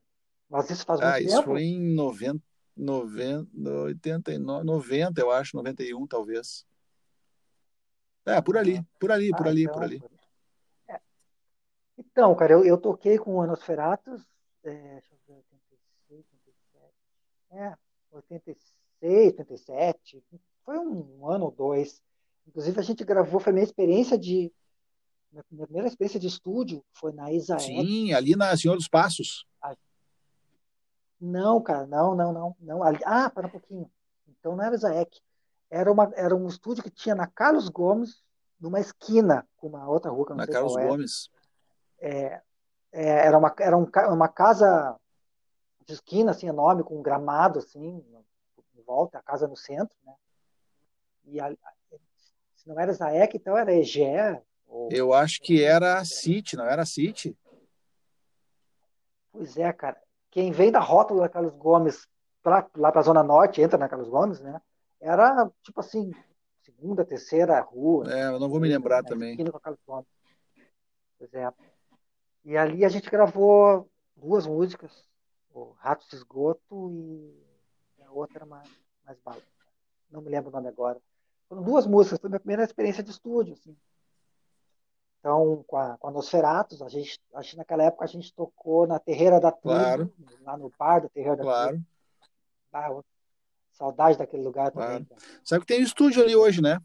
[0.50, 1.30] mas isso faz muito ah, tempo?
[1.30, 2.42] isso foi em 90,
[2.78, 6.66] 90, 89, 90, eu acho, 91 talvez.
[8.26, 10.02] É, por ali, por ali, ah, por ali, então, por ali.
[10.88, 11.00] É.
[11.98, 14.26] Então, cara, eu, eu toquei com o Anosferatus,
[14.64, 15.53] é, deixa eu ver, 86, 87,
[17.54, 17.76] é,
[18.12, 20.24] 86, 87,
[20.66, 22.02] foi um, um ano ou dois.
[22.48, 24.52] Inclusive, a gente gravou, foi minha experiência de,
[25.52, 27.64] minha primeira experiência de estúdio foi na Isaek.
[27.64, 29.46] Sim, ali na Senhor dos Passos.
[31.20, 32.56] Não, cara, não, não, não.
[32.60, 32.82] não.
[33.06, 33.90] Ah, para um pouquinho.
[34.28, 35.22] Então não era Isaek.
[35.72, 38.22] Era, uma, era um estúdio que tinha na Carlos Gomes,
[38.60, 41.30] numa esquina, com uma outra rua, que não na sei Carlos Gomes.
[42.00, 42.42] É,
[42.92, 45.00] é, era uma, era um, uma casa
[45.86, 48.04] de esquina, assim, enorme, com um gramado, assim,
[48.76, 50.14] em volta, a casa no centro, né?
[51.26, 51.50] E a,
[52.56, 54.42] se não era Zaek, então era Egé,
[54.90, 57.38] eu acho que era a City, não era a City?
[59.32, 60.02] Pois é, cara.
[60.32, 62.08] Quem vem da rota da Carlos Gomes
[62.42, 64.60] pra, lá para a Zona Norte, entra na Carlos Gomes, né?
[65.00, 66.12] Era tipo assim,
[66.62, 68.12] segunda, terceira rua.
[68.12, 69.10] É, eu não vou me lembrar né?
[69.10, 69.38] também.
[69.38, 70.08] Com Carlos Gomes.
[71.20, 71.52] Pois é.
[72.44, 75.08] E ali a gente gravou duas músicas,
[75.54, 78.70] o Rato de Esgoto e a outra mais,
[79.06, 79.42] mais bala.
[80.10, 81.00] Não me lembro o nome agora.
[81.48, 83.76] Foram duas músicas, foi a minha primeira experiência de estúdio, assim.
[85.20, 88.86] Então, com a, com a Nosferatus, a gente, acho que naquela época a gente tocou
[88.86, 90.14] na Terreira da Turma, claro.
[90.42, 91.70] lá no bar da Terreira da claro.
[91.70, 91.86] Turma.
[92.74, 93.02] Ah,
[93.72, 95.06] saudade daquele lugar claro.
[95.06, 95.18] também.
[95.44, 96.80] Sabe que tem um estúdio ali hoje, né?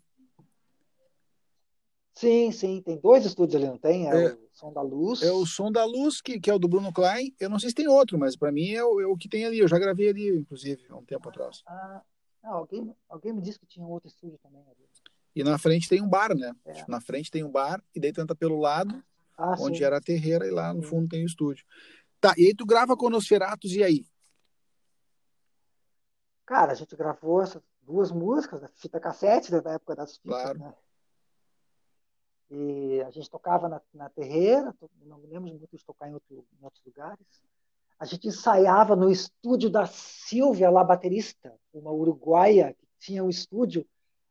[2.18, 4.11] Sim, sim, tem dois estúdios ali, não tem?
[4.11, 5.22] É, é, o Som da Luz.
[5.22, 7.33] É o Som da Luz, que, que é o do Bruno Klein.
[7.38, 9.44] Eu não sei se tem outro, mas para mim é o, é o, que tem
[9.44, 9.61] ali.
[9.61, 11.62] Eu já gravei ali, inclusive, há um tempo ah, atrás.
[11.64, 12.02] Ah,
[12.42, 14.85] não, alguém, alguém me disse que tinha outro estúdio também ali.
[15.33, 16.52] E na frente tem um bar, né?
[16.66, 16.85] É.
[16.88, 19.00] Na frente tem um bar, e daí tenta pelo lado,
[19.37, 19.85] ah, onde sim.
[19.85, 21.64] era a terreira, e lá no fundo tem o estúdio.
[22.20, 24.04] Tá, e aí tu grava com Nosferatos, e aí?
[26.44, 28.68] Cara, a gente gravou essas duas músicas, né?
[28.74, 29.61] fita cassete, né?
[29.61, 30.59] da época das fitas, claro.
[30.59, 30.74] né?
[32.50, 36.64] E a gente tocava na, na terreira, não lembro muito de tocar em, outro, em
[36.64, 37.26] outros lugares.
[37.98, 43.87] A gente ensaiava no estúdio da Silvia, lá baterista, uma uruguaia, que tinha um estúdio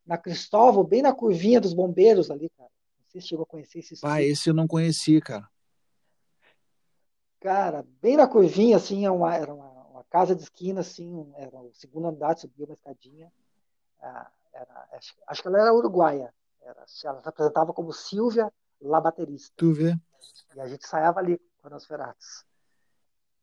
[0.06, 2.70] na Cristóvão, bem na curvinha dos bombeiros ali, cara.
[3.00, 4.16] Não sei se chegou a conhecer esse estúdio.
[4.16, 5.48] Ah, esse eu não conheci, cara.
[7.40, 11.32] Cara, bem na curvinha, assim, era é uma, era uma, uma casa de esquina, assim,
[11.36, 13.32] era o segundo andar, subia uma escadinha.
[14.02, 16.34] Ah, era, acho, acho que ela era uruguaia.
[16.68, 18.52] Era, ela se apresentava como Silvia
[18.82, 19.54] La Baterista.
[19.56, 19.98] Tu vê?
[20.56, 22.46] E a gente ensaiava ali com os Feratos.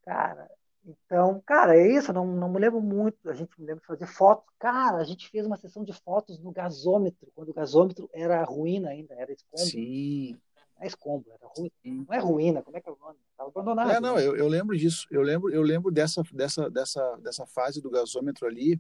[0.05, 0.51] Cara,
[0.85, 3.31] então, cara, é isso, não, não me lembro muito.
[3.31, 4.45] A gente me lembra de fazer fotos.
[4.59, 8.91] Cara, a gente fez uma sessão de fotos no gasômetro, quando o gasômetro era ruína
[8.91, 9.67] ainda, era escombro.
[9.67, 10.39] Sim.
[10.77, 12.05] Não é escombro, era ruína.
[12.07, 13.19] Não é ruína, como é que é o nome?
[13.31, 13.91] Estava abandonado.
[13.91, 15.07] É, não, eu, eu lembro disso.
[15.11, 18.79] Eu lembro, eu lembro dessa, dessa, dessa, dessa fase do gasômetro ali.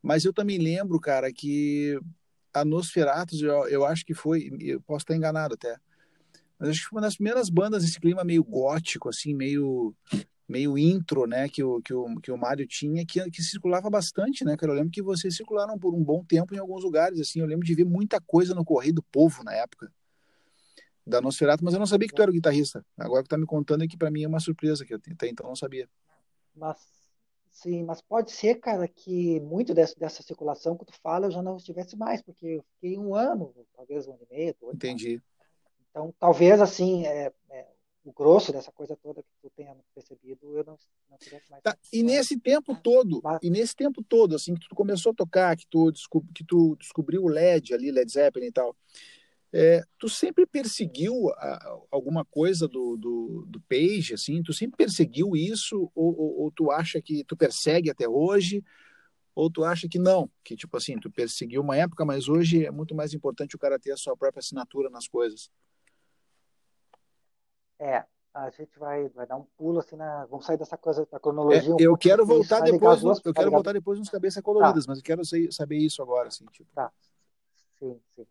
[0.00, 1.98] Mas eu também lembro, cara, que
[2.54, 5.76] a Nosferatus, eu, eu acho que foi, eu posso estar enganado até,
[6.58, 9.94] mas acho que foi uma das primeiras bandas nesse clima meio gótico, assim, meio
[10.46, 14.44] meio intro, né, que o, que o, que o Mário tinha, que, que circulava bastante,
[14.44, 14.72] né, cara?
[14.72, 17.64] Eu lembro que vocês circularam por um bom tempo em alguns lugares, assim, eu lembro
[17.64, 19.90] de ver muita coisa no Correio do Povo na época
[21.06, 22.84] da Nosferato, mas eu não sabia que tu era o guitarrista.
[22.96, 25.28] Agora que tá me contando é que para mim é uma surpresa, que eu até
[25.28, 25.88] então não sabia.
[26.54, 26.78] Mas
[27.54, 31.40] Sim, mas pode ser, cara, que muito dessa, dessa circulação que tu fala eu já
[31.40, 34.56] não estivesse mais, porque eu fiquei um ano, talvez um ano e meio.
[34.60, 35.22] Dois, Entendi.
[35.88, 37.66] Então, talvez, assim, é, é,
[38.04, 40.76] o grosso dessa coisa toda que tu tenha percebido, eu não,
[41.08, 41.62] não tivesse mais.
[41.62, 41.78] Tá.
[41.92, 43.38] E nesse tempo todo, mas...
[43.40, 45.92] e nesse tempo todo, assim, que tu começou a tocar, que tu,
[46.34, 48.76] que tu descobriu o LED ali, Led Zeppelin e tal,
[49.56, 54.42] é, tu sempre perseguiu a, alguma coisa do, do, do, Page, assim?
[54.42, 55.92] Tu sempre perseguiu isso?
[55.94, 58.64] Ou, ou, ou, tu acha que tu persegue até hoje?
[59.32, 60.28] Ou tu acha que não?
[60.42, 63.78] Que, tipo assim, tu perseguiu uma época, mas hoje é muito mais importante o cara
[63.78, 65.48] ter a sua própria assinatura nas coisas.
[67.78, 70.26] É, a gente vai, vai dar um pulo assim na.
[70.26, 71.70] Vamos sair dessa coisa da cronologia.
[71.70, 73.00] É, um eu quero voltar depois.
[73.00, 74.90] Duas, eu quero voltar depois nos cabeças coloridas, tá.
[74.90, 76.68] mas eu quero saber isso agora, assim, tipo.
[76.74, 76.90] Tá.
[77.78, 78.26] Sim, sim.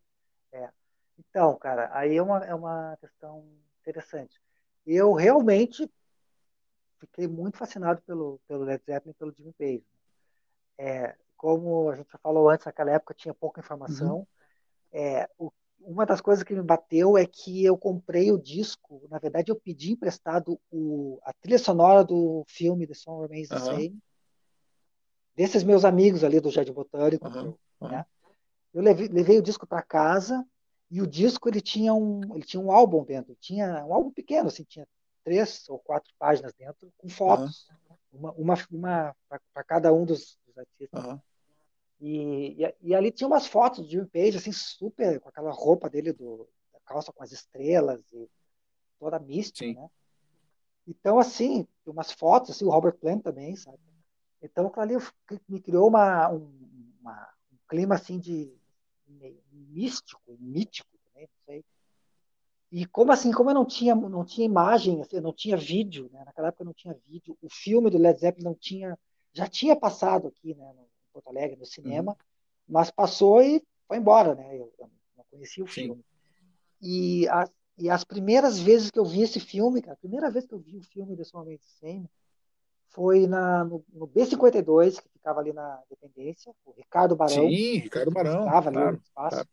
[0.52, 0.70] É.
[1.18, 3.46] Então, cara, aí é uma, é uma questão
[3.82, 4.42] interessante.
[4.86, 5.90] Eu realmente
[7.00, 9.86] fiquei muito fascinado pelo, pelo Led Zeppelin e pelo Jimmy Page.
[10.78, 14.20] É, como a gente já falou antes, naquela época tinha pouca informação.
[14.20, 14.28] Uhum.
[14.92, 19.20] É, o, uma das coisas que me bateu é que eu comprei o disco, na
[19.20, 23.66] verdade eu pedi emprestado o, a trilha sonora do filme The Song Remains the uhum.
[23.66, 24.00] Same,
[25.36, 27.28] desses meus amigos ali do Jardim Botânico.
[27.28, 27.58] Uhum.
[27.82, 28.06] Eu, né?
[28.74, 30.46] eu levei, levei o disco para casa
[30.94, 34.50] e o disco ele tinha um, ele tinha um álbum dentro, tinha um álbum pequeno,
[34.50, 34.88] assim, tinha
[35.24, 37.68] três ou quatro páginas dentro com fotos,
[38.12, 38.20] uhum.
[38.20, 41.04] uma, uma, uma para cada um dos, dos artistas.
[41.04, 41.20] Uhum.
[42.00, 45.90] E, e, e, ali tinha umas fotos do Jimmy Page, assim, super, com aquela roupa
[45.90, 48.30] dele, do, da calça com as estrelas e
[49.00, 49.74] toda mística, Sim.
[49.74, 49.90] né?
[50.88, 53.80] Então, assim, umas fotos, assim, o Robert Plant também, sabe?
[54.44, 54.94] Então, ali
[55.50, 56.52] me criou uma, um,
[57.02, 58.54] uma, um clima, assim, de,
[59.52, 61.66] místico, mítico também, não sei.
[62.72, 66.24] E como assim, como eu não tinha, não tinha imagem, assim, não tinha vídeo, né?
[66.26, 68.98] naquela época não tinha vídeo, o filme do Led Zeppelin não tinha,
[69.32, 72.18] já tinha passado aqui, né, no Porto Alegre, no cinema, uhum.
[72.68, 74.56] mas passou e foi embora, né?
[74.56, 75.84] Eu, eu não conhecia o Sim.
[75.84, 76.06] filme.
[76.82, 77.48] E, a,
[77.78, 80.60] e as primeiras vezes que eu vi esse filme, cara, a primeira vez que eu
[80.60, 82.10] vi o filme de Sua Mente Sem,
[82.94, 87.48] foi na, no, no, B52, que ficava ali na Dependência, o Ricardo Barão.
[87.50, 88.46] Sim, Ricardo Barão.
[88.46, 89.36] Estava claro, ali no espaço.
[89.36, 89.50] Claro.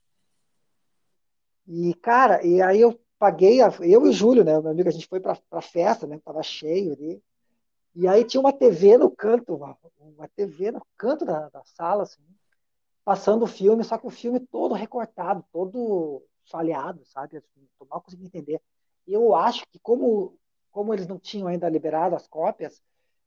[1.67, 4.93] E, cara, e aí eu paguei, a, eu e o Júlio, né, meu amigo, a
[4.93, 7.23] gente foi pra, pra festa, né, tava cheio ali.
[7.95, 12.05] E aí tinha uma TV no canto, uma, uma TV no canto da, da sala,
[12.05, 12.23] assim,
[13.05, 17.37] passando o filme, só que o filme todo recortado, todo falhado, sabe?
[17.37, 18.61] Eu mal consegui entender.
[19.07, 20.39] E eu acho que como,
[20.71, 22.83] como eles não tinham ainda liberado as cópias,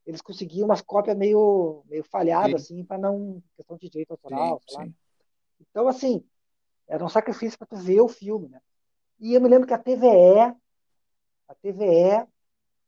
[0.05, 2.75] eles conseguiam umas cópias meio, meio falhadas, sim.
[2.75, 3.41] assim, para não.
[3.55, 4.91] questão de direito autoral, sim, sei lá.
[5.61, 6.23] Então, assim,
[6.87, 8.61] era um sacrifício para tu ver o filme, né?
[9.19, 10.55] E eu me lembro que a TVE,
[11.47, 12.27] a TVE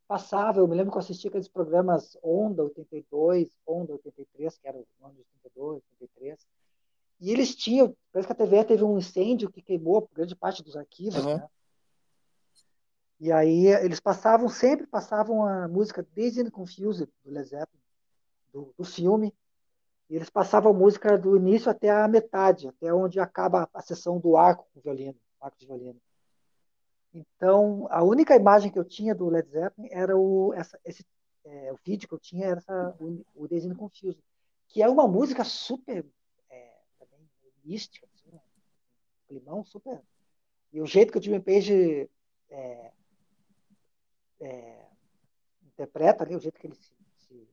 [0.08, 4.78] passava, eu me lembro que eu assistia aqueles programas Onda 82, Onda 83, que era
[4.78, 6.48] o ano de 82, 83,
[7.22, 10.76] E eles tinham, parece que a TVE teve um incêndio que queimou grande parte dos
[10.76, 11.38] arquivos, uhum.
[11.38, 11.48] né?
[13.20, 17.82] E aí eles passavam, sempre passavam a música Dazed and Confused, do Led Zeppelin,
[18.52, 19.34] do, do filme,
[20.10, 24.20] e eles passavam a música do início até a metade, até onde acaba a sessão
[24.20, 26.00] do arco com violino, arco de violino.
[27.14, 31.06] Então, a única imagem que eu tinha do Led Zeppelin era o, essa, esse,
[31.46, 34.22] é, o vídeo que eu tinha era essa, o, o Dazed and Confused,
[34.68, 36.06] que é uma música super
[36.50, 37.30] é, também,
[37.64, 38.40] mística, assim, um
[39.28, 40.02] climão super.
[40.74, 42.10] E o jeito que o Jimmy Page
[42.50, 42.92] é,
[44.40, 44.86] é,
[45.66, 47.48] interpreta ali, o jeito que ele se, se,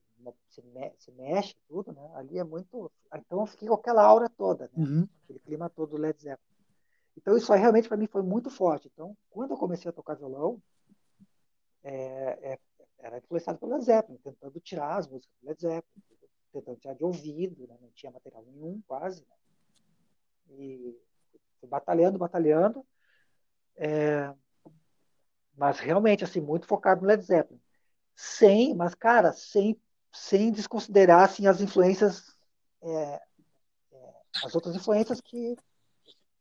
[0.48, 2.10] se, me, se, mexe, tudo, né?
[2.14, 2.90] Ali é muito.
[3.14, 4.84] Então fica com aquela aura toda, né?
[4.84, 5.08] Uhum.
[5.24, 6.52] Aquele clima todo do Led Zeppelin.
[7.16, 8.88] Então isso aí realmente para mim foi muito forte.
[8.92, 10.60] Então, quando eu comecei a tocar violão,
[11.84, 12.58] é, é,
[12.98, 16.02] era influenciado pelo Led Zeppelin, tentando tirar as músicas do Led Zeppelin,
[16.52, 17.76] tentando tirar de ouvido, né?
[17.80, 19.22] não tinha material nenhum, quase.
[19.22, 19.36] Né?
[20.58, 20.98] E
[21.60, 22.86] fui batalhando, batalhando.
[23.76, 24.32] É,
[25.54, 27.60] mas realmente, assim, muito focado no Led Zeppelin.
[28.14, 29.80] Sem, mas, cara, sem,
[30.12, 32.36] sem desconsiderar, assim, as influências,
[32.82, 33.20] é,
[33.92, 35.56] é, as outras influências que,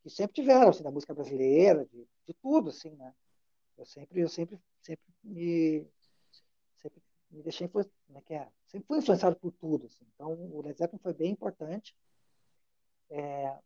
[0.04, 3.14] que sempre tiveram, assim, da música brasileira, de, de tudo, assim, né?
[3.78, 5.88] Eu sempre, eu sempre, sempre me,
[6.78, 8.48] sempre me deixei, como é que é?
[8.68, 10.06] Sempre fui influenciado por tudo, assim.
[10.14, 11.96] Então, o Led Zeppelin foi bem importante.
[13.10, 13.58] É,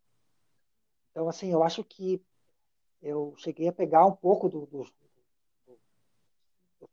[1.11, 2.21] então, assim, eu acho que
[3.01, 4.85] eu cheguei a pegar um pouco do, do,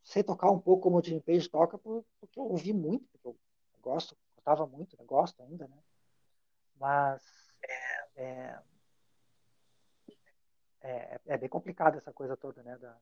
[0.03, 3.35] sei tocar um pouco como o Jimmy Page toca porque eu ouvi muito, porque eu
[3.81, 5.05] gosto, gostava muito, né?
[5.05, 5.77] gosto ainda, né?
[6.79, 7.21] Mas
[7.63, 8.59] é, é,
[10.81, 12.77] é, é bem complicado essa coisa toda, né?
[12.77, 12.97] Da,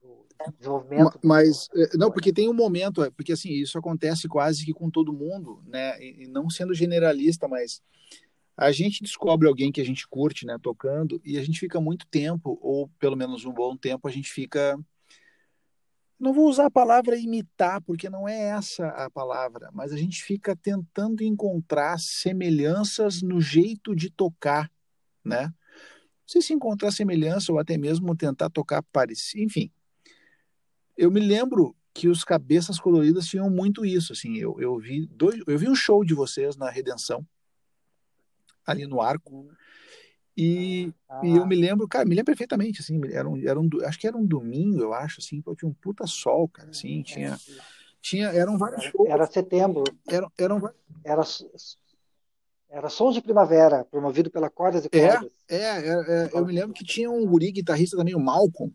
[0.00, 1.18] do desenvolvimento.
[1.24, 1.82] Mas, do...
[1.82, 5.12] É, não, porque tem um momento, é, porque assim, isso acontece quase que com todo
[5.12, 6.00] mundo, né?
[6.00, 7.82] E não sendo generalista, mas
[8.56, 12.06] a gente descobre alguém que a gente curte, né, tocando, e a gente fica muito
[12.06, 14.78] tempo, ou pelo menos um bom tempo, a gente fica
[16.20, 20.22] não vou usar a palavra imitar, porque não é essa a palavra, mas a gente
[20.22, 24.70] fica tentando encontrar semelhanças no jeito de tocar,
[25.24, 25.52] né?
[26.26, 29.72] Sei se encontrar semelhança ou até mesmo tentar tocar parecido, enfim.
[30.94, 35.42] Eu me lembro que os cabeças coloridas tinham muito isso, assim, eu, eu vi dois,
[35.46, 37.26] eu vi um show de vocês na Redenção,
[38.66, 39.48] ali no Arco,
[40.42, 41.20] e, ah.
[41.22, 44.06] e eu me lembro, cara, me lembro perfeitamente, assim, era um, era um, acho que
[44.06, 47.38] era um domingo, eu acho, assim, tinha um puta sol, cara, assim, tinha,
[48.00, 49.06] tinha, eram vários shows.
[49.06, 49.84] Era setembro.
[50.08, 50.70] Eram, eram...
[51.04, 51.22] Era,
[52.70, 55.32] era Sons de Primavera, promovido pela Cordas e é, Cordas.
[55.46, 58.72] É, é, é, eu me lembro que tinha um guri guitarrista também, o Malcolm,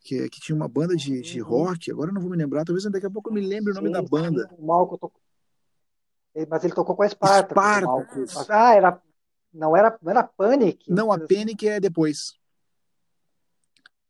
[0.00, 1.48] que, que tinha uma banda de, de uhum.
[1.48, 3.74] rock, agora eu não vou me lembrar, talvez daqui a pouco eu me lembre o
[3.74, 4.48] nome da banda.
[4.56, 5.20] O Malcolm tocou
[6.48, 7.52] mas ele tocou com a Esparta.
[8.22, 8.54] Esparta.
[8.56, 9.02] Ah, era
[9.58, 10.90] não era, não era Panic?
[10.90, 11.26] Não, a assim.
[11.26, 12.34] Panic é depois.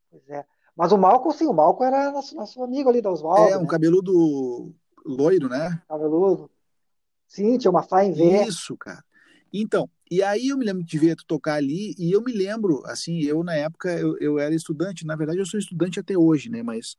[0.09, 0.45] Pois é.
[0.75, 3.51] Mas o Malcolm, sim, o Malcolm era nosso, nosso amigo ali da Oswaldo.
[3.51, 3.67] É, um né?
[3.67, 4.73] cabeludo
[5.05, 5.81] loiro, né?
[5.89, 6.49] Cabeludo.
[7.27, 8.43] Sim, tinha uma fine V.
[8.43, 9.03] Isso, cara.
[9.51, 12.83] Então, e aí eu me lembro de ver tu tocar ali, e eu me lembro,
[12.85, 16.49] assim, eu na época, eu, eu era estudante, na verdade eu sou estudante até hoje,
[16.49, 16.95] né, mas,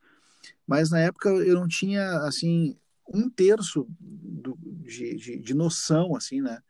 [0.67, 2.77] mas na época eu não tinha, assim,
[3.13, 6.61] um terço do, de, de, de noção, assim, né,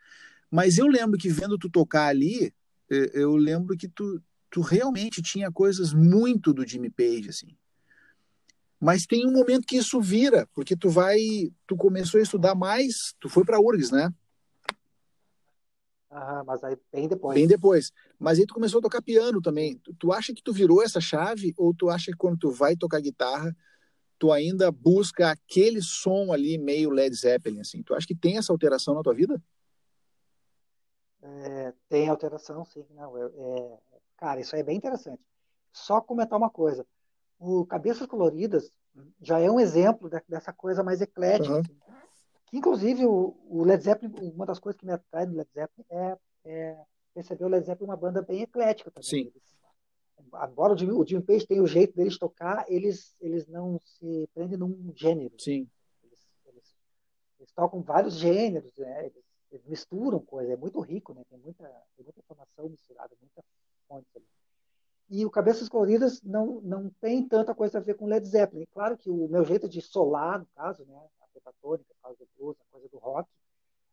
[0.50, 2.52] mas eu lembro que vendo tu tocar ali,
[2.88, 7.56] eu lembro que tu, tu realmente tinha coisas muito do Jimmy Page, assim.
[8.80, 11.18] Mas tem um momento que isso vira, porque tu vai,
[11.66, 14.12] tu começou a estudar mais, tu foi para URGS, né?
[16.10, 17.34] Ah, mas aí bem depois.
[17.34, 17.92] Bem depois.
[18.18, 19.78] Mas aí tu começou a tocar piano também.
[19.78, 22.74] Tu, tu acha que tu virou essa chave ou tu acha que quando tu vai
[22.74, 23.54] tocar guitarra,
[24.18, 27.82] tu ainda busca aquele som ali meio Led Zeppelin assim?
[27.82, 29.40] Tu acha que tem essa alteração na tua vida?
[31.22, 32.84] É, tem alteração, sim.
[32.90, 33.78] Não, é, é,
[34.16, 35.22] cara, isso aí é bem interessante.
[35.72, 36.86] Só comentar uma coisa.
[37.38, 38.72] O Cabeças Coloridas
[39.20, 41.56] já é um exemplo de, dessa coisa mais eclética.
[41.56, 41.62] Uhum.
[42.46, 45.86] Que, inclusive, o, o, Led Zeppelin, uma das coisas que me atrai no Led Zeppelin
[45.90, 49.08] é, é perceber o Led Zeppelin uma banda bem eclética também.
[49.08, 49.30] Sim.
[49.34, 49.60] Eles,
[50.50, 54.28] embora o Jimmy, o Jimmy Page tenha o jeito deles tocar, eles, eles não se
[54.34, 55.34] prendem num gênero.
[55.38, 55.68] Sim.
[56.02, 56.76] Eles, eles,
[57.38, 59.06] eles tocam vários gêneros, né?
[59.06, 59.29] eles
[59.66, 61.22] misturam coisas, é muito rico, né?
[61.28, 61.64] Tem muita,
[61.96, 63.42] tem muita informação misturada, muita
[63.88, 64.26] fonte ali.
[65.10, 68.64] E o Cabeças Coloridas não, não tem tanta coisa a ver com Led Zeppelin.
[68.72, 70.96] Claro que o meu jeito de solar, no caso, né?
[71.20, 73.28] A pentatônica, a coisa do blues, a coisa do rock,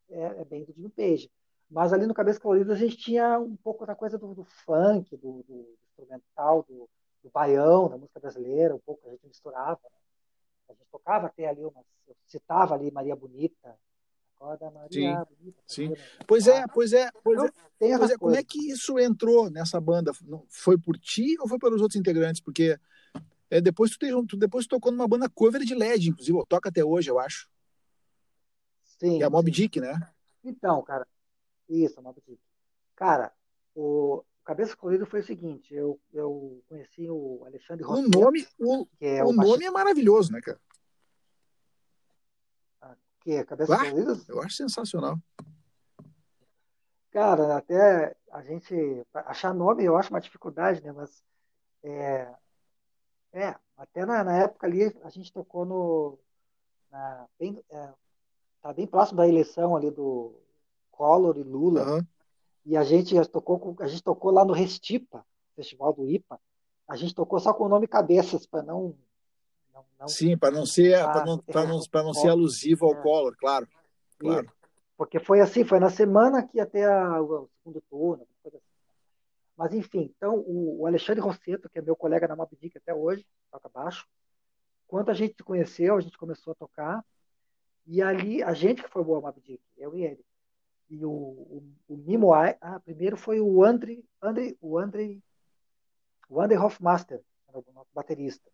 [0.10, 1.32] é, é bem do Jimmy Page.
[1.70, 5.18] Mas ali no Cabeças Coloridas a gente tinha um pouco da coisa do, do funk,
[5.18, 6.88] do, do, instrumental, do,
[7.24, 9.80] do baião, da música brasileira, um pouco a gente misturava.
[9.84, 10.00] Né?
[10.70, 13.78] A gente tocava até ali, umas, eu citava ali Maria Bonita,
[14.40, 14.90] Acorda Maria.
[14.92, 15.94] Sim, bonita, sim.
[16.28, 17.98] Pois é, pois é, pois então, é.
[17.98, 18.18] Pois é.
[18.18, 20.12] Como é que isso entrou nessa banda?
[20.48, 22.40] Foi por ti ou foi pelos outros integrantes?
[22.42, 22.80] Porque
[23.50, 26.84] é, depois, tu, te, depois tu tocou numa banda cover de LED, inclusive, toca até
[26.84, 27.50] hoje, eu acho.
[29.00, 29.22] Sim.
[29.22, 30.00] É a Mob Dick, né?
[30.44, 31.08] Então, cara,
[31.68, 32.40] isso, Mob Dick.
[32.96, 33.32] Cara,
[33.76, 38.86] o Cabeça Colorida foi o seguinte, eu, eu conheci o Alexandre Rosseto, O nome, o,
[38.86, 40.60] que é o, o nome é maravilhoso, né, cara?
[43.28, 43.86] Que é Cabeça ah?
[44.30, 45.20] Eu acho sensacional.
[47.12, 48.74] Cara, até a gente
[49.14, 50.94] achar nome eu acho uma dificuldade, né?
[50.94, 51.22] Mas
[51.84, 52.34] é,
[53.34, 56.18] é até na, na época ali a gente tocou no
[56.90, 57.90] na, bem, é,
[58.62, 60.34] tá bem próximo da eleição ali do
[60.90, 61.84] Collor e Lula.
[61.86, 62.08] Uhum.
[62.66, 66.40] E a gente tocou, a gente tocou lá no Restipa, Festival do IPA.
[66.88, 68.96] A gente tocou só com o nome Cabeças, para não,
[69.78, 73.02] não, não, Sim, para não ser, para não, não, não ser alusivo ao é.
[73.02, 73.68] Collor, claro.
[74.18, 74.52] claro.
[74.98, 78.58] Porque foi assim, foi na semana que até a, o segundo turno, assim.
[79.56, 83.70] Mas enfim, então o, Alexandre Rosseto, que é meu colega na Mob até hoje, toca
[83.70, 84.08] baixo.
[84.88, 87.04] Quando a gente se conheceu, a gente começou a tocar.
[87.86, 90.26] E ali, a gente que formou a Mob Dick, eu e ele.
[90.90, 95.22] E o, o, o Mimo ah, primeiro foi o Andre, Andre, o Andre,
[96.30, 98.52] o Andre o nosso baterista.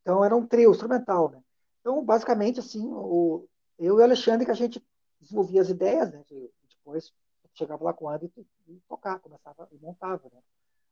[0.00, 1.42] Então era um trio instrumental, né?
[1.80, 3.46] Então, basicamente, assim, o,
[3.78, 4.84] eu e o Alexandre que a gente
[5.20, 6.22] desenvolvia as ideias, né?
[6.28, 7.12] De, depois
[7.54, 10.40] chegava lá com o Andre e, e tocava, começava e montava, né?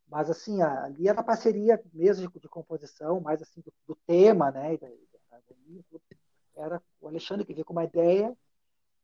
[0.08, 4.74] Mas, assim, ali era parceria mesmo de, de composição, mais assim, do, do tema, né?
[4.74, 5.40] E da, da,
[6.56, 8.34] era o Alexandre que veio com uma ideia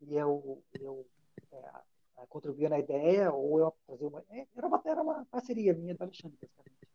[0.00, 1.07] e eu, eu
[1.52, 4.24] é, contribuía na ideia ou eu fazia uma.
[4.31, 6.88] É, era uma, era uma parceria minha do Alexandre, basicamente.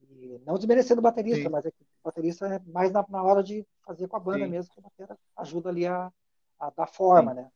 [0.00, 0.08] Né?
[0.10, 1.48] E não desmerecendo o baterista, Sim.
[1.48, 4.50] mas é que baterista é mais na, na hora de fazer com a banda Sim.
[4.50, 6.12] mesmo, que o baterista ajuda ali a,
[6.58, 7.40] a dar forma, Sim.
[7.40, 7.52] né?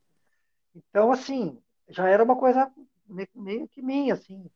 [0.74, 2.72] Então, assim, já era uma coisa
[3.35, 4.50] meio, que minha, assim.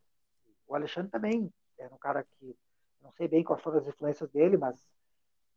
[0.66, 2.56] O Alexandre também era um cara que
[3.00, 4.78] não sei bem quais foram as influências dele, mas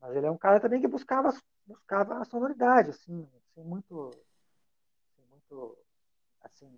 [0.04, 1.34] mas ele é um cara também que buscava,
[1.66, 4.12] buscava a sonoridade, assim, sem muito,
[5.30, 5.78] muito,
[6.42, 6.70] assim,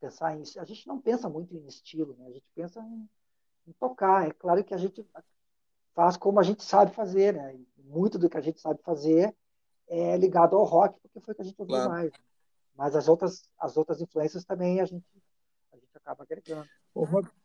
[0.00, 0.42] pensar em...
[0.58, 2.26] A gente não pensa muito em estilo, né?
[2.26, 3.06] A gente pensa em,
[3.66, 4.26] em tocar.
[4.26, 5.06] É claro que a gente
[5.96, 7.56] faz como a gente sabe fazer, né?
[7.56, 9.34] E muito do que a gente sabe fazer
[9.88, 11.90] é ligado ao rock, porque foi o que a gente ouviu claro.
[11.90, 12.12] mais.
[12.76, 15.06] Mas as outras, as outras influências também a gente,
[15.72, 16.68] a gente acaba agregando.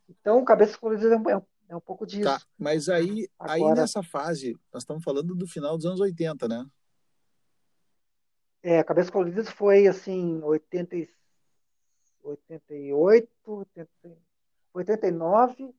[0.09, 2.23] Então, Cabeça Colorida é um, é um pouco disso.
[2.23, 3.53] Tá, mas aí, Agora...
[3.53, 6.65] aí nessa fase, nós estamos falando do final dos anos 80, né?
[8.61, 11.07] É, Cabeça Colorida foi assim, 80,
[12.23, 13.89] 88, 80,
[14.73, 15.73] 89,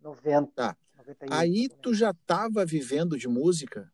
[0.00, 0.52] 90.
[0.52, 0.76] Tá.
[0.96, 3.92] 91, aí tu já estava vivendo de música?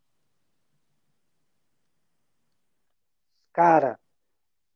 [3.53, 4.01] Cara,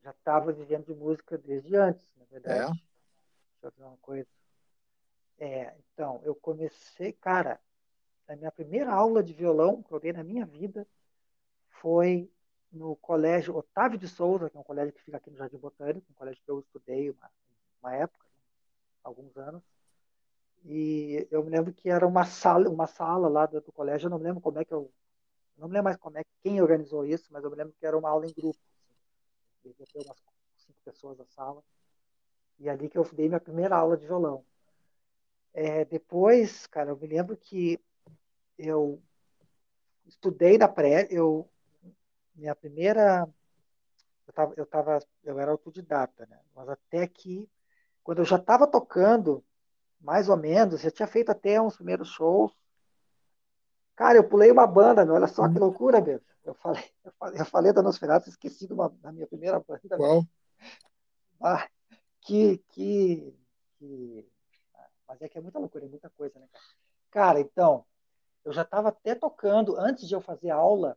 [0.02, 2.60] já estava vivendo de música desde antes, na verdade.
[2.60, 2.66] É.
[2.66, 4.28] Deixa eu ver uma coisa.
[5.38, 7.60] É, então, eu comecei, cara,
[8.28, 10.86] a minha primeira aula de violão que eu dei na minha vida
[11.80, 12.30] foi
[12.70, 16.06] no colégio Otávio de Souza, que é um colégio que fica aqui no Jardim Botânico,
[16.10, 17.30] um colégio que eu estudei uma,
[17.82, 18.26] uma época,
[19.02, 19.62] alguns anos.
[20.64, 24.10] E eu me lembro que era uma sala, uma sala lá do, do colégio, eu
[24.10, 24.92] não me lembro como é que eu
[25.56, 27.98] não me lembro mais como é quem organizou isso, mas eu me lembro que era
[27.98, 28.58] uma aula em grupo.
[28.58, 28.78] Assim.
[29.64, 30.18] Devia ter umas
[30.56, 31.62] cinco pessoas na sala.
[32.58, 34.44] E ali que eu dei minha primeira aula de violão.
[35.52, 37.80] É, depois, cara, eu me lembro que
[38.56, 39.02] eu
[40.06, 41.48] estudei na pré, eu
[42.34, 43.28] minha primeira
[44.26, 46.38] eu tava, eu tava eu era autodidata, né?
[46.54, 47.48] Mas até que
[48.04, 49.44] quando eu já estava tocando,
[50.00, 52.52] mais ou menos, já tinha feito até uns primeiros shows.
[53.96, 56.24] Cara, eu pulei uma banda, meu, olha só que loucura, mesmo.
[56.44, 59.96] Eu falei, eu falei, eu falei da Nosferatu, esqueci de uma, da minha primeira banda.
[59.96, 60.24] Qual?
[61.40, 61.68] Ah,
[62.20, 63.34] que, que,
[63.78, 64.28] que
[65.06, 66.64] mas é que é muita loucura, é muita coisa, né, cara?
[67.11, 67.84] Cara, então,
[68.44, 70.96] eu já estava até tocando, antes de eu fazer aula,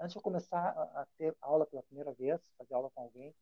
[0.00, 3.34] antes de eu começar a ter aula pela primeira vez, fazer aula com alguém,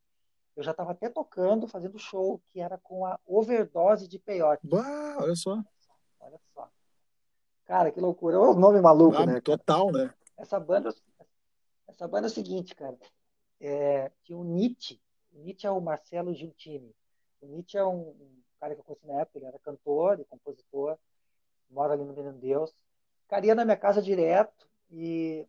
[0.55, 4.65] eu já estava até tocando, fazendo show, que era com a overdose de peiote.
[4.65, 5.61] Bah, olha só.
[6.19, 6.69] Olha só.
[7.65, 8.39] Cara, que loucura.
[8.39, 9.41] Olha o nome maluco, ah, né?
[9.41, 10.05] Total, cara?
[10.05, 10.13] né?
[10.37, 10.93] Essa banda,
[11.87, 12.97] essa banda é o seguinte, cara.
[13.59, 15.01] É, tinha o Nietzsche.
[15.33, 16.95] O Nietzsche é o Marcelo Giuntini.
[17.41, 18.13] O Nietzsche é um,
[18.59, 20.97] cara que eu conheci na época, ele era cantor e compositor,
[21.69, 22.73] mora ali no Menino Deus.
[23.27, 25.45] Cara, ia na minha casa direto e,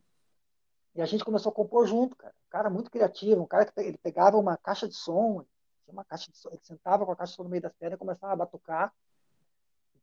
[0.95, 2.35] e a gente começou a compor junto, cara.
[2.57, 5.45] Um cara muito criativo, um cara que ele pegava uma caixa de som,
[5.85, 7.75] tinha uma caixa de som, ele sentava com a caixa de som no meio das
[7.75, 8.95] pernas e começava a batucar.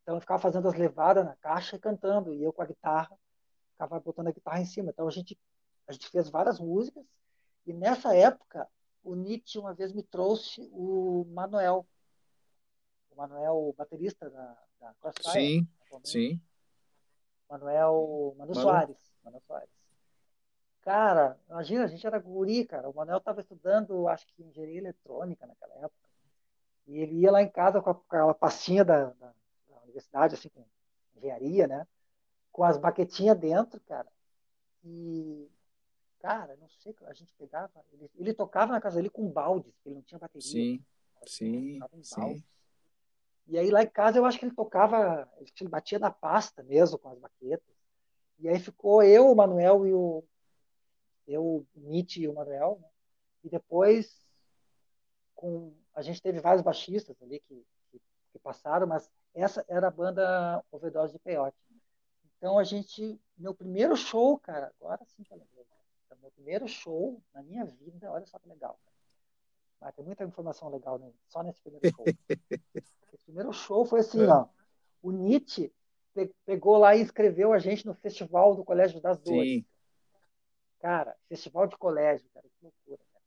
[0.02, 3.18] Então eu ficava fazendo as levadas na caixa e cantando, e eu com a guitarra,
[3.72, 4.92] ficava botando a guitarra em cima.
[4.92, 5.36] Então a gente,
[5.88, 7.04] a gente fez várias músicas
[7.66, 8.70] E nessa época,
[9.04, 11.88] o Nietzsche uma vez me trouxe o Manuel,
[13.10, 15.34] o Manuel, o baterista da, da Crossfire.
[15.34, 15.68] Sim,
[16.04, 16.42] sim.
[17.50, 19.12] Manuel, Manu Soares.
[19.24, 19.83] Manuel Soares.
[20.84, 22.90] Cara, imagina, a gente era guri, cara.
[22.90, 26.10] O Manuel estava estudando, acho que engenharia eletrônica naquela época.
[26.86, 29.34] E ele ia lá em casa com aquela pastinha da, da,
[29.70, 30.66] da universidade, assim, com
[31.16, 31.88] engenharia, né?
[32.52, 34.08] Com as baquetinhas dentro, cara.
[34.84, 35.50] E,
[36.20, 37.72] cara, não sei, a gente pegava.
[37.94, 40.42] Ele, ele tocava na casa dele com baldes, ele não tinha bateria.
[40.44, 40.84] Sim,
[41.26, 42.44] sim, sim.
[43.48, 46.98] E aí lá em casa eu acho que ele tocava, ele batia na pasta mesmo
[46.98, 47.74] com as baquetas.
[48.40, 50.24] E aí ficou eu, o Manuel e o
[51.28, 52.88] eu, o Nietzsche e o Manuel, né?
[53.44, 54.24] E depois
[55.36, 58.02] com a gente teve vários baixistas ali que, que,
[58.32, 61.58] que passaram, mas essa era a banda Overdose de Peyote.
[62.38, 65.64] Então a gente, meu primeiro show, cara, agora sim que eu lembrei.
[66.22, 68.80] Meu primeiro show na minha vida, olha só que legal.
[68.86, 68.96] Cara.
[69.82, 71.12] Mas tem muita informação legal né?
[71.28, 72.06] só nesse primeiro show.
[72.74, 74.28] Esse primeiro show foi assim, é.
[74.28, 74.48] ó.
[75.02, 75.70] O Nietzsche
[76.46, 79.66] pegou lá e inscreveu a gente no festival do Colégio das Dores.
[80.84, 83.00] Cara, festival de colégio, cara, que loucura.
[83.14, 83.24] Cara.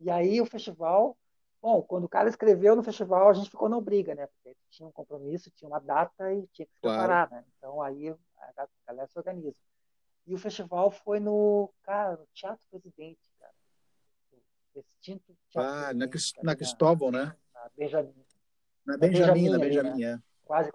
[0.00, 1.16] E aí o festival,
[1.62, 4.26] bom, quando o cara escreveu no festival, a gente ficou na briga, né?
[4.26, 7.44] Porque tinha um compromisso, tinha uma data e tinha que se preparar, claro.
[7.44, 7.48] né?
[7.56, 9.56] Então aí a galera se organiza.
[10.26, 13.52] E o festival foi no, cara, no Teatro Presidente, cara.
[14.74, 17.36] Extinto Teatro ah, Presidente, na, na Cristóvão, né?
[17.54, 18.26] Na Benjamin.
[18.84, 20.12] Na Benjamin, na Benjamin, né?
[20.14, 20.18] é.
[20.44, 20.72] Quase.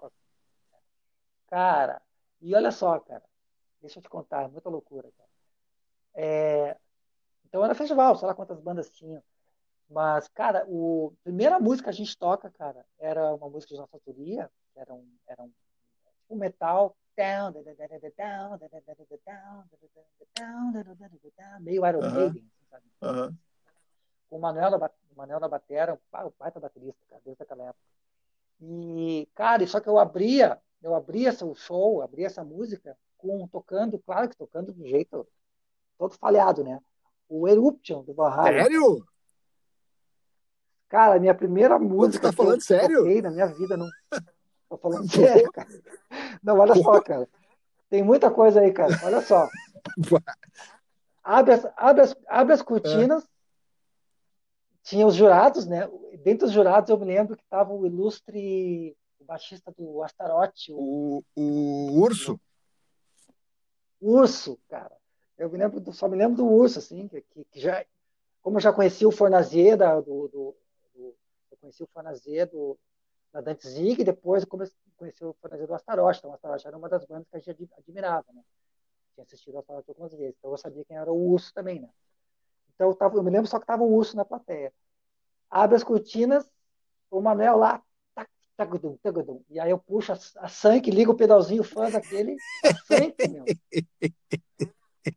[1.48, 2.00] Cara,
[2.40, 3.22] e olha só, cara.
[3.82, 5.31] Deixa eu te contar, muita loucura, cara.
[6.14, 6.76] É...
[7.46, 9.22] Então era festival, sei lá quantas bandas tinham.
[9.88, 11.12] Mas, cara, o...
[11.20, 14.92] a primeira música que a gente toca, cara, era uma música de nossa autoria, era
[14.94, 15.52] um, era um,
[16.30, 16.96] um metal
[21.60, 22.84] meio Iron Maiden, sabe?
[24.30, 27.84] O Manuel da, o Manuel da Batera, o pai da baterista, cara, desde aquela época.
[28.60, 33.98] E, cara, só que eu abria, eu abria esse show, abria essa música com tocando,
[33.98, 35.26] claro que tocando do jeito
[36.02, 36.80] todo falhado, né?
[37.28, 38.64] O Eruption do Valhalla.
[38.64, 39.06] Sério?
[40.88, 42.26] Cara, minha primeira música.
[42.26, 43.22] Você tá falando sério?
[43.22, 43.88] na minha vida, não.
[44.68, 45.68] Tô falando sério, cara.
[46.42, 47.28] Não, olha só, cara.
[47.88, 48.92] Tem muita coisa aí, cara.
[49.04, 49.48] Olha só.
[51.22, 53.22] Abre as, abre as, abre as cortinas.
[53.22, 53.26] É.
[54.82, 55.88] Tinha os jurados, né?
[56.24, 60.68] Dentro dos jurados eu me lembro que estava o ilustre o baixista do Astaroth.
[60.70, 62.40] O, o, o Urso.
[64.00, 65.00] O Urso, cara.
[65.42, 67.20] Eu me lembro só me lembro do Urso, assim, que,
[67.50, 67.84] que já,
[68.40, 70.56] como eu já conheci o Fornazier da, do, do,
[70.94, 71.16] do,
[71.50, 72.78] eu conheci o Fornazier do,
[73.32, 74.48] da Dantzig, e depois eu
[74.96, 76.18] conheci o Fornazier do Astaroth.
[76.18, 78.40] Então, o Astaroth era uma das bandas que a gente admirava, né?
[79.14, 81.88] Tinha assistido o Astaroth algumas vezes, então eu sabia quem era o Urso também, né?
[82.76, 84.72] Então eu, tava, eu me lembro só que tava o Urso na plateia.
[85.50, 86.48] Abre as cortinas,
[87.10, 87.82] o Manuel lá,
[88.14, 89.42] tac, tagudum, tagudum.
[89.50, 92.36] E aí eu puxo a, a sangue, ligo o pedalzinho fã daquele,
[92.86, 93.44] sangue, meu.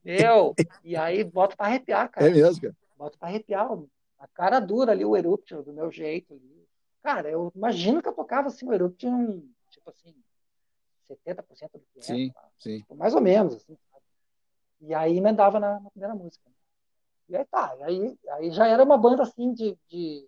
[0.03, 2.27] Eu, e aí boto para arrepiar, cara.
[2.27, 2.75] É mesmo, cara.
[2.97, 3.69] Boto para arrepiar,
[4.17, 6.67] a cara dura ali, o Eruption, do meu jeito ali.
[7.03, 10.15] Cara, eu imagino que eu tocava assim o Eruption, tipo assim,
[11.07, 12.33] 70% do que sim.
[12.57, 12.79] Sim.
[12.79, 13.77] Tipo, mais ou menos, assim.
[14.81, 16.49] E aí emendava na, na, primeira música.
[17.29, 20.27] E aí tá, aí, aí já era uma banda assim de, de,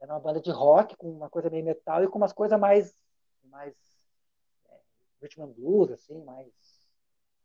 [0.00, 2.94] Era uma banda de rock, com uma coisa meio metal e com umas coisas mais.
[3.44, 3.74] mais
[5.22, 6.75] é, blues, assim, mais,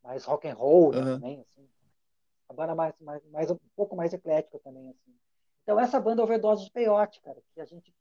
[0.04, 1.68] mais rock and roll né, também, assim.
[2.50, 5.16] A banda mais, mais, mais, um pouco mais eclética também, assim.
[5.64, 7.94] Então essa banda Overdose de Peyote, cara, que a gente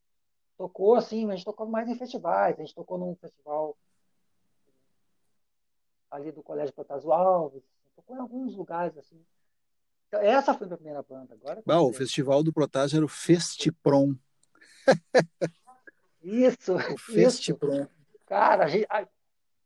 [0.56, 3.76] tocou assim, a gente tocou mais em festivais, a gente tocou num festival
[6.10, 7.62] ali do Colégio Protásio Alves,
[7.94, 9.24] tocou em alguns lugares assim.
[10.08, 11.34] Então, essa foi a minha primeira banda.
[11.34, 14.16] Agora, o festival do Protásio era o Festiprom.
[16.20, 17.86] Isso, o Festiprom.
[18.26, 19.06] Cara, a gente, a,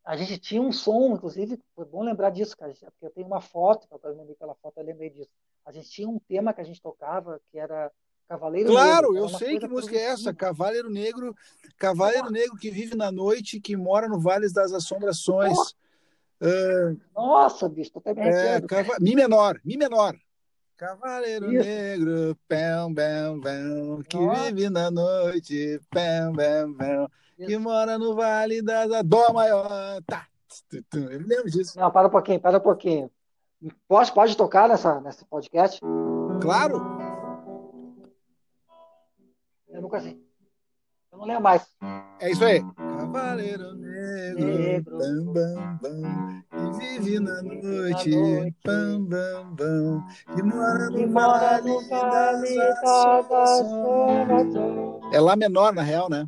[0.05, 3.41] a gente, tinha um som, inclusive, foi bom lembrar disso, cara, porque eu tenho uma
[3.41, 5.31] foto, eu lembrei aquela foto, eu lembrei disso.
[5.65, 7.91] A gente tinha um tema que a gente tocava, que era
[8.29, 9.29] Cavaleiro claro, Negro.
[9.29, 10.35] eu sei que música é essa.
[10.35, 11.35] Cavaleiro Negro,
[11.79, 15.57] Cavaleiro Negro que vive na noite, que mora no Vale das Assombrações.
[16.41, 18.11] Uh, Nossa, bicho, tô até
[18.57, 18.97] é, cava...
[19.01, 20.15] Mi menor, Mi menor.
[20.77, 21.65] Cavaleiro Isso.
[21.65, 24.53] Negro, pão, bam, bam, que Nossa.
[24.53, 30.01] vive na noite, pão, bam, bam, que mora no Vale das Dó maior.
[30.07, 30.27] Tá.
[30.93, 31.79] Eu me lembro disso.
[31.79, 33.11] Não, para um pouquinho, para um pouquinho.
[33.89, 35.81] Pode, pode tocar nessa, nesse podcast?
[36.41, 36.83] Claro.
[39.69, 40.23] Eu nunca sei.
[41.11, 41.67] Eu não lembro mais.
[42.21, 42.63] É isso aí.
[42.77, 44.99] Cavaleiro negro, negro.
[44.99, 48.11] Bam, bam, bam, que vive na noite,
[48.65, 50.05] bam, bam, bam,
[50.35, 52.83] que mora no, vale das
[53.31, 54.55] orações.
[55.13, 56.27] É Lá menor, na real, né?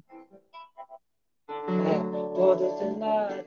[2.46, 3.44] É, todos de nada.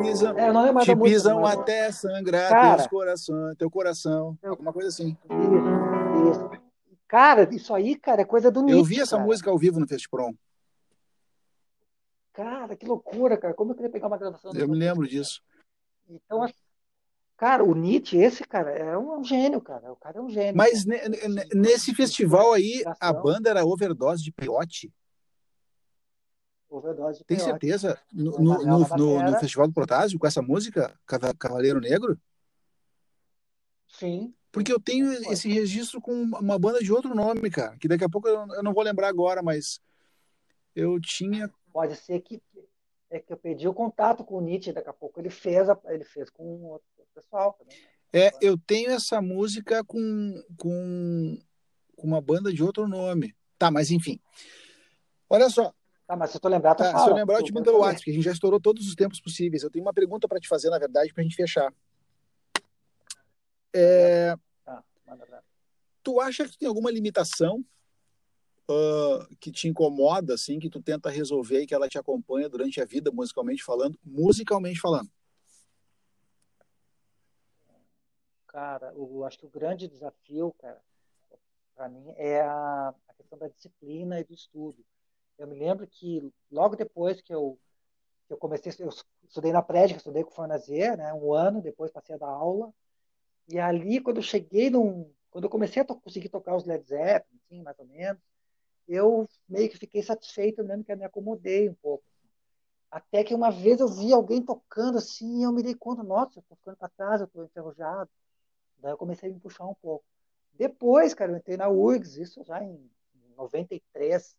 [0.00, 4.88] Pisam, é, não te pisam muito, até sangrar Cara, teus coração, teu coração, alguma coisa
[4.88, 5.16] assim.
[5.30, 6.50] Isso, isso.
[7.06, 8.80] Cara, isso aí, cara, é coisa do Nietzsche.
[8.80, 9.28] Eu vi essa cara.
[9.28, 10.34] música ao vivo no Festival.
[12.32, 13.52] Cara, que loucura, cara.
[13.52, 14.50] Como eu queria pegar uma gravação.
[14.54, 15.42] Eu me lembro disso.
[16.08, 16.46] Então,
[17.36, 19.92] cara, o Nietzsche, esse cara, é um gênio, cara.
[19.92, 20.56] O cara é um gênio.
[20.56, 20.84] Mas
[21.54, 24.90] nesse festival aí, a banda era overdose de peiote?
[26.76, 27.98] Overdose Tem certeza?
[28.12, 30.98] No, no, no, no, no Festival do Protásio, com essa música,
[31.38, 32.18] Cavaleiro Negro?
[33.88, 34.34] Sim.
[34.50, 38.08] Porque eu tenho esse registro com uma banda de outro nome, cara, que daqui a
[38.08, 39.80] pouco eu não vou lembrar agora, mas
[40.74, 42.42] eu tinha Pode ser que
[43.10, 45.78] é que eu pedi o contato com o Nietzsche, daqui a pouco ele fez, a,
[45.86, 47.76] ele fez com outro pessoal também.
[48.12, 51.38] É, eu tenho essa música com, com,
[51.96, 53.34] com uma banda de outro nome.
[53.58, 54.18] Tá, mas enfim.
[55.28, 55.74] Olha só.
[56.12, 58.10] Tá, mas se eu lembrar, tá, Se eu lembrar, eu te mando pelo WhatsApp, porque
[58.10, 59.62] a gente já estourou todos os tempos possíveis.
[59.62, 61.72] Eu tenho uma pergunta para te fazer, na verdade, para a gente fechar.
[63.72, 64.36] É...
[64.62, 64.84] Tá,
[66.02, 67.64] tu acha que tem alguma limitação
[68.68, 72.78] uh, que te incomoda, assim, que tu tenta resolver e que ela te acompanha durante
[72.78, 75.10] a vida, musicalmente falando, musicalmente falando?
[78.48, 80.78] Cara, eu acho que o grande desafio, cara,
[81.74, 84.84] para mim é a, a, questão da disciplina e do estudo.
[85.38, 87.58] Eu me lembro que logo depois que eu
[88.28, 88.88] eu comecei, eu
[89.24, 92.72] estudei na prédica, estudei com o Fornazier, né, um ano, depois passei a dar aula,
[93.48, 96.84] e ali, quando eu cheguei num, quando eu comecei a to conseguir tocar os Led
[96.86, 98.22] Zeppelin, assim, mais ou menos,
[98.88, 102.04] eu meio que fiquei satisfeito mesmo que eu me acomodei um pouco.
[102.90, 106.38] Até que uma vez eu vi alguém tocando assim e eu me dei conta, nossa,
[106.38, 108.10] eu tô ficando para trás, eu tô enferrujado.
[108.78, 110.04] Daí eu comecei a me puxar um pouco.
[110.54, 112.90] Depois, cara, eu entrei na URGS, isso já em
[113.36, 114.36] 93,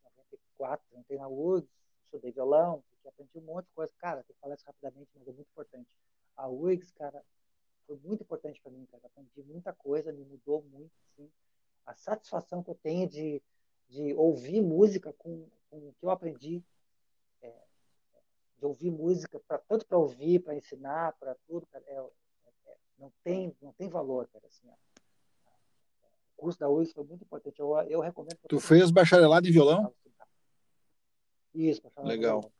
[0.60, 1.70] 94, eu entrei na URGS,
[2.06, 3.94] estudei violão, aprendi um monte de coisa.
[3.98, 5.90] Cara, tem que falar isso rapidamente, mas é muito importante.
[6.38, 7.24] A URGS, cara,
[7.86, 9.04] foi muito importante para mim, cara.
[9.06, 11.30] Aprendi muita coisa, me mudou muito, assim.
[11.86, 13.42] A satisfação que eu tenho de
[13.94, 16.64] de ouvir música com, com o que eu aprendi,
[17.42, 17.54] é,
[18.58, 22.00] de ouvir música pra, tanto para ouvir, para ensinar, para tudo, cara, é,
[22.68, 24.68] é, não tem não tem valor, cara, assim.
[26.36, 27.60] O curso da UIS foi muito importante.
[27.60, 28.38] Eu, eu recomendo.
[28.50, 29.94] Tu fez bacharelado em violão?
[31.54, 32.20] Isso, bacharelado.
[32.20, 32.52] Legal.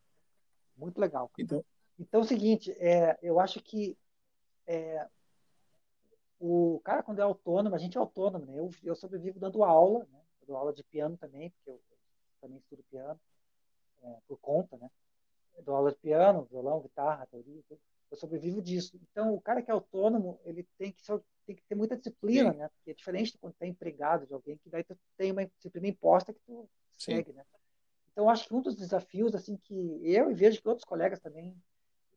[0.76, 1.30] Muito legal.
[1.38, 1.64] Então,
[1.98, 3.96] então é o seguinte, é, eu acho que
[4.66, 5.06] é,
[6.40, 8.58] o cara quando é autônomo, a gente é autônomo, né?
[8.58, 10.20] Eu, eu sobrevivo dando aula, né?
[10.40, 11.98] Eu dou aula de piano também, porque eu, eu
[12.40, 13.18] também estudo piano
[14.02, 14.90] é, por conta, né?
[15.56, 17.80] Eu dou aula de piano, violão, guitarra, teoria, tudo.
[18.10, 18.98] Eu sobrevivo disso.
[19.10, 21.02] Então, o cara que é autônomo, ele tem que,
[21.46, 22.58] tem que ter muita disciplina, Sim.
[22.58, 22.68] né?
[22.68, 25.46] Porque é diferente de quando tem tá empregado de alguém, que daí tu tem uma
[25.46, 27.12] disciplina imposta que tu Sim.
[27.12, 27.44] segue, né?
[28.14, 31.60] Então, acho que um dos desafios, assim, que eu e vejo que outros colegas também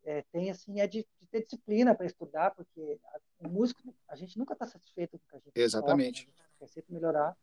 [0.03, 2.99] é, têm, assim, é de, de ter disciplina para estudar, porque
[3.39, 6.27] o músico, a gente nunca está satisfeito com o que a gente Exatamente.
[6.27, 7.35] Toca, a gente quer sempre melhorar.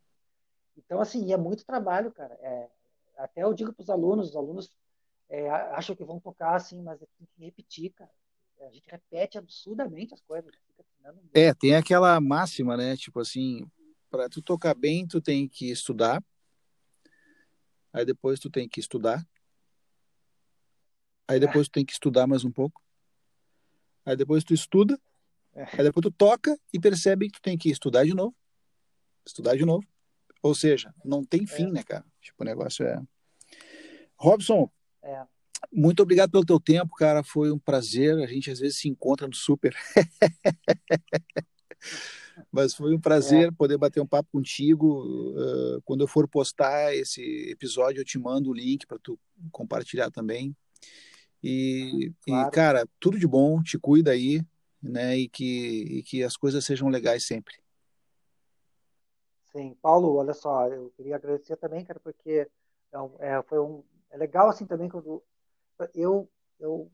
[0.78, 2.32] Então, assim, é muito trabalho, cara.
[2.40, 2.68] É,
[3.16, 4.70] até eu digo para os alunos, os alunos
[5.28, 8.10] é, acham que vão tocar assim, mas tem que repetir, cara.
[8.60, 10.52] A gente repete absurdamente as coisas.
[11.34, 12.96] É, tem aquela máxima, né?
[12.96, 13.66] Tipo assim,
[14.08, 16.22] para tu tocar bem, tu tem que estudar.
[17.94, 19.24] Aí depois tu tem que estudar.
[21.28, 22.82] Aí depois tu tem que estudar mais um pouco.
[24.04, 25.00] Aí depois tu estuda.
[25.54, 25.62] É.
[25.62, 28.34] Aí depois tu toca e percebe que tu tem que estudar de novo.
[29.24, 29.86] Estudar de novo.
[30.42, 31.70] Ou seja, não tem fim, é.
[31.70, 32.04] né, cara?
[32.20, 33.00] Tipo, o negócio é.
[34.16, 34.68] Robson,
[35.00, 35.24] é.
[35.72, 37.22] muito obrigado pelo teu tempo, cara.
[37.22, 38.18] Foi um prazer.
[38.18, 39.72] A gente às vezes se encontra no super.
[42.50, 43.50] Mas foi um prazer é.
[43.50, 45.04] poder bater um papo contigo.
[45.36, 49.18] Uh, quando eu for postar esse episódio, eu te mando o link para tu
[49.50, 50.56] compartilhar também.
[51.42, 52.48] E, claro.
[52.48, 54.40] e, cara, tudo de bom, te cuida aí,
[54.82, 55.16] né?
[55.16, 57.54] E que, e que as coisas sejam legais sempre.
[59.52, 62.48] Sim, Paulo, olha só, eu queria agradecer também, cara, porque
[62.92, 65.22] é, é, foi um, é legal assim também quando
[65.94, 66.28] eu,
[66.58, 66.90] eu,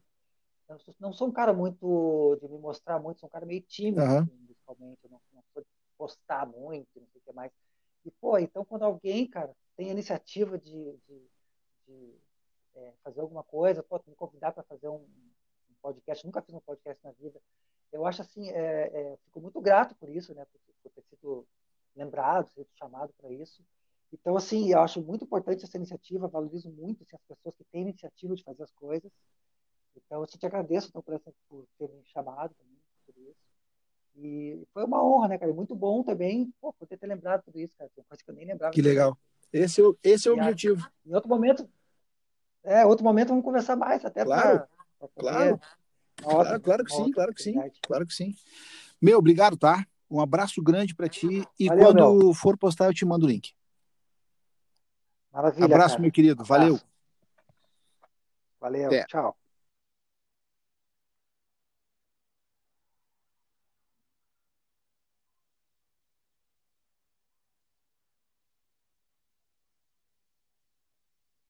[0.69, 4.03] eu não sou um cara muito de me mostrar muito, sou um cara meio tímido,
[4.03, 4.19] uhum.
[4.19, 7.53] assim, principalmente, eu não, não sou de postar muito, não sei o que mais.
[8.05, 11.31] E, pô, então quando alguém, cara, tem a iniciativa de, de,
[11.87, 12.15] de
[12.75, 16.61] é, fazer alguma coisa, pô, me convidar para fazer um, um, podcast, nunca fiz um
[16.61, 17.41] podcast na vida,
[17.93, 21.47] eu acho assim, é, é, fico muito grato por isso, né, por, por ter sido
[21.95, 23.63] lembrado, ser chamado para isso.
[24.13, 27.83] Então, assim, eu acho muito importante essa iniciativa, valorizo muito assim, as pessoas que têm
[27.83, 29.11] iniciativa de fazer as coisas.
[29.97, 32.70] Então, eu te agradeço então, por, essa, por ter me chamado também.
[34.17, 35.53] E foi uma honra, né, cara?
[35.53, 37.91] Muito bom também, pô, poder ter lembrado tudo isso, cara.
[37.95, 38.73] Tem coisa que eu nem lembrava.
[38.73, 39.17] Que legal.
[39.53, 40.89] Esse, é esse é o objetivo.
[41.05, 41.69] Em outro momento,
[42.63, 45.61] é, outro momento vamos conversar mais, até claro, pra, pra claro.
[46.17, 48.35] Claro, claro que sim, claro que sim, claro que sim.
[49.01, 49.87] Meu, obrigado, tá?
[50.11, 52.35] Um abraço grande para ti e Valeu, quando meu.
[52.35, 53.55] for postar eu te mando o link.
[55.33, 55.65] Maravilha.
[55.65, 56.03] Abraço, cara.
[56.03, 56.45] meu querido.
[56.45, 56.79] Valeu.
[58.61, 59.05] Valeu, Até.
[59.05, 59.37] tchau.